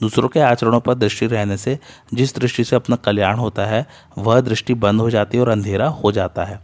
[0.00, 1.78] दूसरों के आचरणों पर दृष्टि रहने से
[2.14, 3.86] जिस दृष्टि से अपना कल्याण होता है,
[4.18, 6.60] वह दृष्टि बंद हो जाती है और अंधेरा हो जाता है।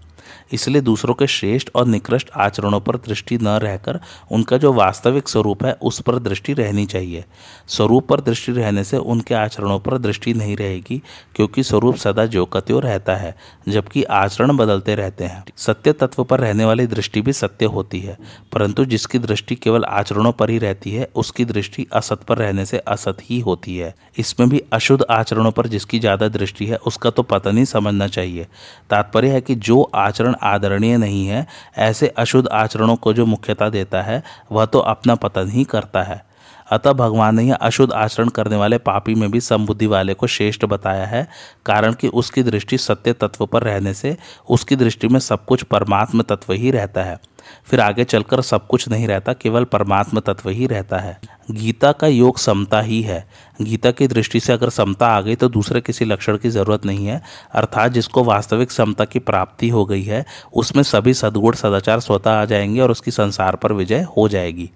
[0.51, 4.01] इसलिए दूसरों के श्रेष्ठ और निकृष्ट आचरणों पर दृष्टि न रहकर
[4.33, 7.25] उनका जो वास्तविक स्वरूप है, उस पर दृष्टि रहनी चाहिए।
[7.69, 11.01] स्वरूप पर दृष्टि रहने से उनके आचरणों पर दृष्टि नहीं रहेगी,
[11.35, 13.35] क्योंकि स्वरूप सदा जो कत्यो रहता है,
[13.69, 18.17] जबकि आचरण बदलते रहते हैं। सत्य तत्व पर रहने वाली दृष्टि भी सत्य होती है,
[18.53, 22.79] परंतु जिसकी दृष्टि केवल आचरणों पर ही रहती है, उसकी दृष्टि असत पर रहने से
[22.79, 27.23] असत ही होती है। इसमें भी अशुद्ध आचरणों पर जिसकी ज़्यादा दृष्टि है, उसका तो
[27.23, 28.47] पतन ही समझना चाहिए।
[28.91, 34.03] तात्पर्य है कि जो आचरण आदरणीय नहीं है, ऐसे अशुद्ध आचरणों को जो मुख्यता देता
[34.03, 34.23] है,
[34.53, 36.34] वह तो अपना पतन ही करता है।
[36.71, 40.65] अतः भगवान ने यह अशुद्ध आचरण करने वाले पापी में भी समबुद्धि वाले को श्रेष्ठ
[40.65, 41.29] बताया है,
[41.67, 44.17] कारण कि उसकी दृष्टि सत्य तत्व पर रहने से
[44.51, 47.19] उसकी दृष्टि में सब कुछ परमात्म तत्व ही रहता है।
[47.67, 52.07] फिर आगे चलकर सब कुछ नहीं रहता, केवल परमात्म तत्व ही रहता है। गीता का
[52.07, 53.29] योग समता ही है।
[53.63, 57.07] गीता की दृष्टि से अगर समता आ गई तो दूसरे किसी लक्षण की ज़रूरत नहीं
[57.07, 57.23] है,
[57.55, 62.45] अर्थात जिसको वास्तविक समता की प्राप्ति हो गई है, उसमें सभी सदगुण, सदाचार स्वतः आ
[62.45, 64.71] जाएँगे और उसकी संसार पर विजय हो जाएगी।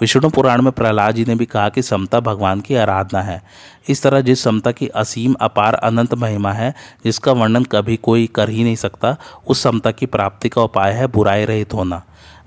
[0.00, 3.42] विष्णु पुराण में प्रहलाद जी ने भी कहा कि समता भगवान की आराधना है।
[3.88, 6.74] इस तरह जिस समता की असीम, अपार, अनंत महिमा है,
[7.04, 11.06] जिसका वर्णन कभी कोई कर ही नहीं सकता, उस समता की प्राप्ति का उपाय है
[11.06, 12.02] बुराई रहित होना।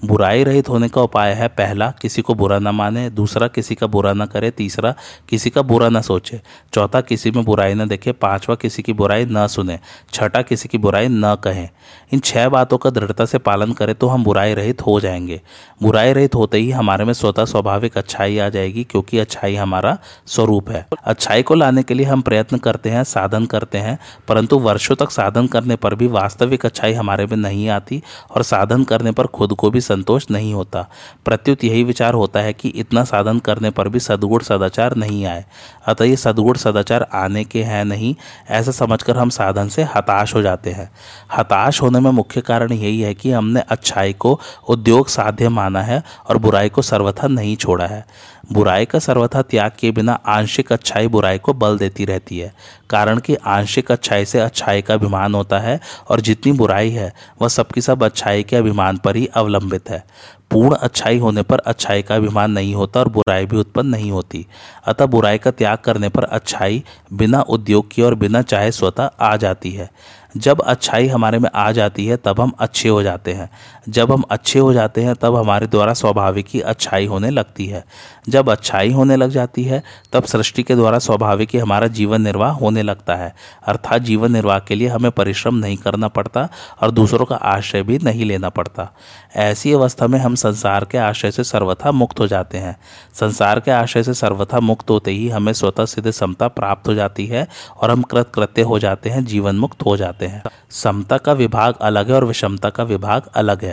[0.06, 3.88] बुराई रहित होने का उपाय है, पहला, किसी को बुरा ना माने, दूसरा, किसी का
[3.88, 4.96] बुरा ना करे, तीसरा,
[5.30, 6.42] किसी का बुरा ना सोचे।
[6.74, 9.80] चौथा, किसी में बुराई ना देखे, पांचवा, किसी की बुराई न सुने,
[10.14, 11.70] छठा, किसी की बुराई न कहें।
[12.14, 15.42] इन छह बातों का दृढ़ता से पालन करें तो हम बुराई रहित हो जाएँगे।
[15.84, 19.98] बुराई रहित होते ही हमारे में स्वतः स्वाभाविक अच्छाई आ जाएगी, क्योंकि अच्छाई हमारा
[20.28, 24.60] स्वरूप है। अच्छाई को लाने के लिए हम प्रयत्न करते हैं, साधन करते हैं, परंतु
[24.60, 28.02] वर्षों तक साधन करने पर भी वास्तविक अच्छाई हमारे में नहीं आती
[28.36, 30.88] और साधन करने पर खुद को भी संतोष नहीं होता।
[31.26, 35.46] प्रत्युत यही विचार होता है कि इतना साधन करने पर भी सदगुण सदाचार नहीं आए।
[35.86, 38.16] अतः ये सदगुण सदाचार आने के हैं नहीं,
[38.50, 40.90] ऐसा समझकर हम साधन से हताश हो जाते हैं।
[41.38, 44.40] हताश होने में मुख्य कारण यही है कि हमने अच्छाई को
[44.70, 48.06] उद्योग साध्य माना है और बुराई को सर्वथा नहीं छोड़ा है।
[48.44, 52.54] बुराई का सर्वथा त्याग के बिना आंशिक अच्छाई बुराई को बल देती रहती है,
[52.90, 55.80] कारण कि आंशिक अच्छाई से अच्छाई का अभिमान होता है,
[56.10, 60.04] और जितनी बुराई है, वह सबकी सब अच्छाई के अभिमान पर ही अवलंबित है।
[60.52, 64.46] पूर्ण अच्छाई होने पर अच्छाई का अभिमान नहीं होता और बुराई भी उत्पन्न नहीं होती।
[64.86, 66.84] अतः बुराई का त्याग करने पर अच्छाई
[67.14, 69.90] बिना उद्योग की और बिना चाहे स्वतः आ जाती है।
[70.38, 73.50] जब अच्छाई हमारे में आ जाती है, तब हम अच्छे हो जाते हैं।
[73.90, 77.86] जब हम अच्छे हो जाते हैं, तब हमारे द्वारा स्वाभाविक ही अच्छाई होने लगती है।
[78.30, 82.52] जब अच्छाई होने लग जाती है, तब सृष्टि के द्वारा स्वाभाविक ही हमारा जीवन निर्वाह
[82.52, 83.36] होने लगता है।
[83.68, 86.50] अर्थात जीवन निर्वाह के लिए हमें परिश्रम नहीं करना पड़ता
[86.82, 88.90] और दूसरों का आश्रय भी नहीं लेना पड़ता।
[89.36, 92.78] ऐसी अवस्था में हम संसार के आश्रय से सर्वथा मुक्त हो जाते हैं।
[93.14, 97.28] संसार के आश्रय से सर्वथा मुक्त होते ही हमें स्वतः सिद्ध समता प्राप्त हो जाती
[97.28, 97.48] है
[97.82, 101.74] और हम कृत कृत्य हो जाते हैं, जीवन मुक्त हो जाते हैं। समता का विभाग
[101.82, 103.73] अलग है और विषमता का विभाग अलग है।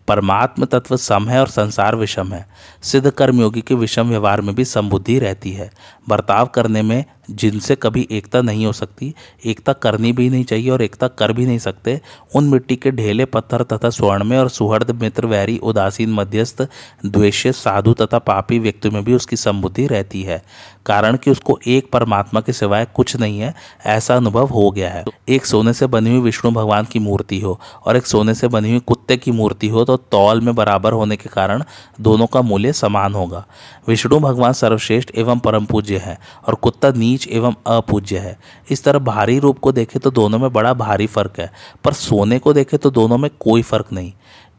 [0.11, 2.47] परमात्म तत्व सम है और संसार विषम है।
[2.83, 5.71] सिद्ध कर्मयोगी के विषम व्यवहार में भी समबुद्धि रहती है।
[6.09, 9.13] बर्ताव करने में जिनसे कभी एकता नहीं हो सकती,
[9.45, 12.01] एकता करनी भी नहीं चाहिए और एकता कर भी नहीं सकते,
[12.35, 16.67] उन मिट्टी के ढेले, पत्थर तथा स्वर्ण में और सुहृद, मित्र, वैरी, उदासीन, मध्यस्थ,
[17.05, 20.43] द्वेष्य, साधु तथा पापी व्यक्ति में भी उसकी संबुद्धि रहती है।
[20.85, 23.53] कारण कि उसको एक परमात्मा के सिवाय कुछ नहीं है,
[23.85, 27.59] ऐसा अनुभव हो गया है। एक सोने से बनी हुई विष्णु भगवान की मूर्ति हो
[27.85, 31.15] और एक सोने से बनी हुई कुत्ते की मूर्ति हो तो तौल में बराबर होने
[31.15, 31.63] के कारण
[32.01, 33.45] दोनों का मूल्य समान होगा।
[33.87, 38.37] विष्णु भगवान सर्वश्रेष्ठ एवं परम पूज्य है और कुत्ता नीच एवं अपूज्य है।
[38.69, 41.51] इस तरह भारी रूप को देखें तो दोनों में बड़ा भारी फ़र्क है,
[41.83, 44.11] पर सोने को देखें तो दोनों में कोई फ़र्क नहीं।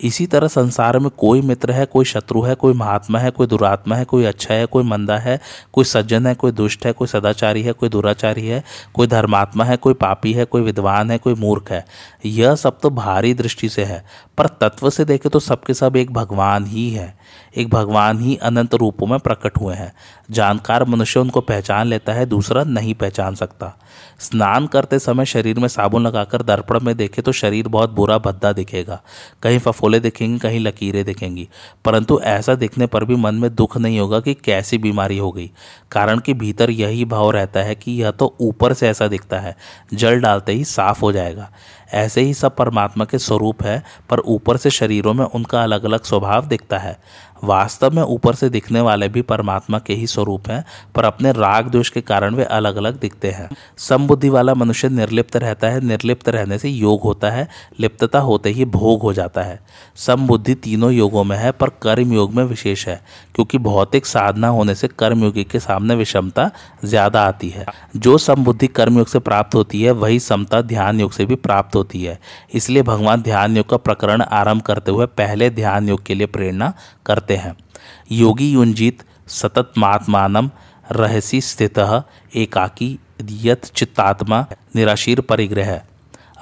[0.03, 3.97] इसी तरह संसार में कोई मित्र है कोई शत्रु है कोई महात्मा है कोई दुरात्मा
[3.97, 5.39] है कोई अच्छा है कोई मंदा है
[5.73, 9.77] कोई सज्जन है कोई दुष्ट है कोई सदाचारी है कोई दुराचारी है कोई धर्मात्मा है
[9.77, 11.85] कोई पापी है कोई विद्वान है कोई मूर्ख है
[12.27, 14.05] यह सब तो भारी दृष्टि से है
[14.39, 17.15] पर तत्व से देखें तो सबके सब एक भगवान ही है
[17.57, 19.93] एक भगवान ही अनंत रूपों में प्रकट हुए हैं।
[20.31, 23.79] जानकार मनुष्य उनको पहचान लेता है, दूसरा नहीं पहचान सकता।
[24.21, 28.53] स्नान करते समय शरीर में साबुन लगाकर दर्पण में देखे तो शरीर बहुत बुरा भद्दा
[28.53, 29.03] दिखेगा।
[29.43, 31.49] कहीं फफोले दिखेंगे, कहीं लकीरें दिखेंगी।
[31.85, 35.51] परंतु ऐसा दिखने पर भी मन में दुख नहीं होगा कि कैसी बीमारी हो गई।
[35.91, 39.57] कारण कि भीतर यही भाव रहता है कि यह तो ऊपर से ऐसा दिखता है,
[39.95, 41.51] जल डालते ही साफ़ हो जाएगा।
[41.93, 46.03] ऐसे ही सब परमात्मा के स्वरूप है, पर ऊपर से शरीरों में उनका अलग अलग
[46.03, 46.99] स्वभाव दिखता है।
[47.45, 50.65] वास्तव में ऊपर से दिखने वाले भी परमात्मा के ही स्वरूप हैं,
[50.95, 55.37] पर अपने राग दोष के कारण वे अलग अलग दिखते हैं। समबुद्धि वाला मनुष्य निर्लिप्त
[55.37, 57.49] रहता है, निर्लिप्त रहने से योग होता है,
[57.81, 59.61] लिप्तता होते ही भोग हो जाता है।
[59.97, 63.01] समबुद्धि तीनों योगों में है, पर कर्म योग में विशेष है,
[63.35, 66.51] क्योंकि भौतिक साधना होने से कर्मयोगी के सामने विषमता
[66.85, 67.67] ज़्यादा आती है।
[67.97, 72.05] जो समबुद्धि कर्मयोग से प्राप्त होती है, वही समता ध्यान योग से भी प्राप्त होती
[72.05, 72.19] है।
[72.55, 76.73] इसलिए भगवान ध्यान योग का प्रकरण आरंभ करते हुए पहले ध्यान योग के लिए प्रेरणा
[77.07, 77.57] करते हैं,
[78.13, 80.51] योगी युंजित सतत महात्मान
[80.93, 81.79] रहसी स्थित
[82.37, 84.45] एकाकी यत चित्तात्मा
[84.77, 85.81] निराशीर परिग्रह।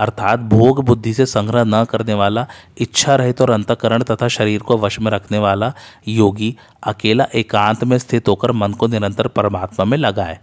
[0.01, 2.47] अर्थात भोग बुद्धि से संग्रह न करने वाला,
[2.79, 5.73] इच्छा रहित और अंतकरण तथा शरीर को वश में रखने वाला
[6.09, 10.39] योगी अकेला एकांत में स्थित होकर मन को निरंतर परमात्मा में लगाए।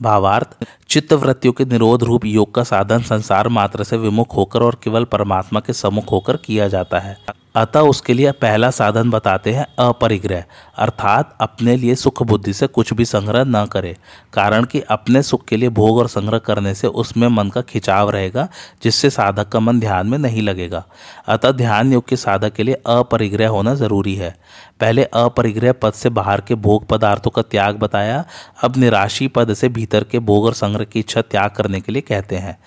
[0.00, 0.56] भावार्थ
[0.88, 5.04] चित्त वृत्तियों के निरोध रूप योग का साधन संसार मात्र से विमुख होकर और केवल
[5.04, 7.16] परमात्मा के सम्मुख होकर किया जाता है।
[7.56, 10.44] अतः उसके लिए पहला साधन बताते हैं अपरिग्रह,
[10.76, 13.96] अर्थात अपने लिए सुख बुद्धि से कुछ भी संग्रह न करे,
[14.32, 18.10] कारण कि अपने सुख के लिए भोग और संग्रह करने से उसमें मन का खिंचाव
[18.10, 18.48] रहेगा,
[18.82, 20.84] जिससे साधक का मन ध्यान में नहीं लगेगा।
[21.28, 24.34] अतः ध्यान योग के साधक के लिए अपरिग्रह होना ज़रूरी है।
[24.80, 28.24] पहले अपरिग्रह पद से बाहर के भोग पदार्थों का त्याग बताया,
[28.64, 32.02] अब निराशी पद से भीतर के भोग और संग्रह की इच्छा त्याग करने के लिए
[32.02, 32.58] कहते हैं।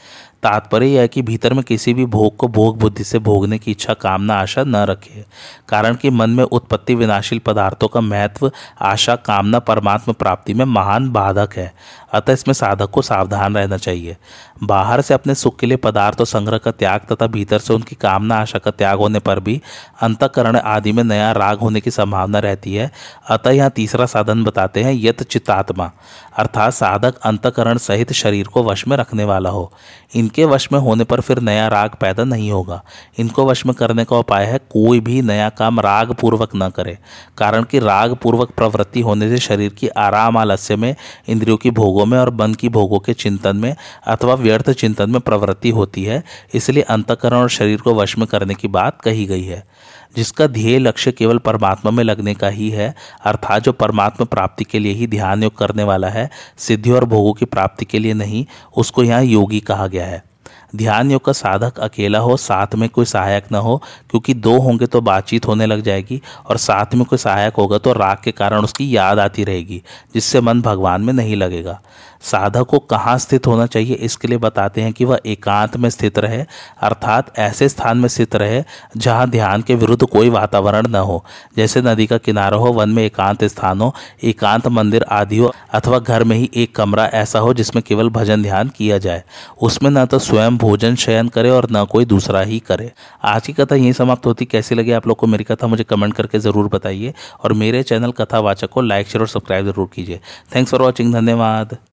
[0.43, 3.71] तात्पर्य यह है कि भीतर में किसी भी भोग को भोग बुद्धि से भोगने की
[3.71, 5.25] इच्छा, कामना, आशा न रखे।
[5.69, 11.11] कारण कि मन में उत्पत्ति विनाशील पदार्थों का महत्व, आशा, कामना, परमात्मा प्राप्ति में महान
[11.11, 11.73] बाधक है।
[12.14, 14.18] अतः इसमें साधक को सावधान रहना चाहिए।
[14.64, 17.95] बाहर से अपने सुख के लिए पदार्थ और संग्रह का त्याग तथा भीतर से उनकी
[17.95, 19.62] कामना, आशा का त्याग होने पर भी
[20.01, 22.91] अंतकरण आदि में नया राग होने की संभावना रहती है।
[23.30, 25.91] अतः यहाँ तीसरा साधन बताते हैं, यत चित्तात्मा।
[26.38, 29.74] अर्थात साधक अंतकरण सहित शरीर को वश में रखने वाला हो।
[30.16, 32.84] इनके वश में होने पर फिर नया राग पैदा नहीं होगा।
[33.18, 36.97] इनको वश में करने का उपाय है, कोई भी नया काम राग पूर्वक न करे।
[37.38, 40.95] कारण कि राग पूर्वक प्रवृत्ति होने से शरीर की आराम आलस्य में
[41.28, 43.75] इंद्रियों की भोगों में और मन की भोगों के चिंतन में
[44.07, 46.23] अथवा व्यर्थ चिंतन में प्रवृत्ति होती है,
[46.53, 49.63] इसलिए अंतकरण और शरीर को वश में करने की बात कही गई है,
[50.15, 52.93] जिसका ध्येय लक्ष्य केवल परमात्मा में लगने का ही है,
[53.25, 57.33] अर्थात जो परमात्मा प्राप्ति के लिए ही ध्यान योग करने वाला है, सिद्धि और भोगों
[57.33, 58.45] की प्राप्ति के लिए नहीं,
[58.77, 60.23] उसको यहाँ योगी कहा गया है।
[60.76, 63.78] ध्यान योग का साधक अकेला हो, साथ में कोई सहायक न हो,
[64.09, 67.93] क्योंकि दो होंगे तो बातचीत होने लग जाएगी और साथ में कोई सहायक होगा तो
[67.93, 69.82] राग के कारण उसकी याद आती रहेगी,
[70.13, 71.80] जिससे मन भगवान में नहीं लगेगा।
[72.24, 76.20] साधक को कहाँ स्थित होना चाहिए, इसके लिए बताते हैं कि वह एकांत में स्थित
[76.20, 76.43] रहे,
[76.82, 78.63] अर्थात ऐसे स्थान में स्थित रहे,
[78.97, 81.24] जहाँ ध्यान के विरुद्ध कोई वातावरण न हो।
[81.57, 83.93] जैसे नदी का किनारा हो, वन में एकांत स्थान हो,
[84.24, 88.43] एकांत मंदिर आदि हो, अथवा घर में ही एक कमरा ऐसा हो जिसमें केवल भजन
[88.43, 89.24] ध्यान किया जाए।
[89.61, 92.91] उसमें न तो स्वयं भोजन शयन करे और न कोई दूसरा ही करे।
[93.26, 96.13] आज की कथा यही समाप्त होती। कैसी लगी आप लोग को मेरी कथा, मुझे कमेंट
[96.13, 97.13] करके ज़रूर बताइए।
[97.43, 100.20] और मेरे चैनल कथावाचक को लाइक, शेयर और सब्सक्राइब ज़रूर कीजिए।
[100.55, 101.78] थैंक्स फॉर वॉचिंग, धन्यवाद।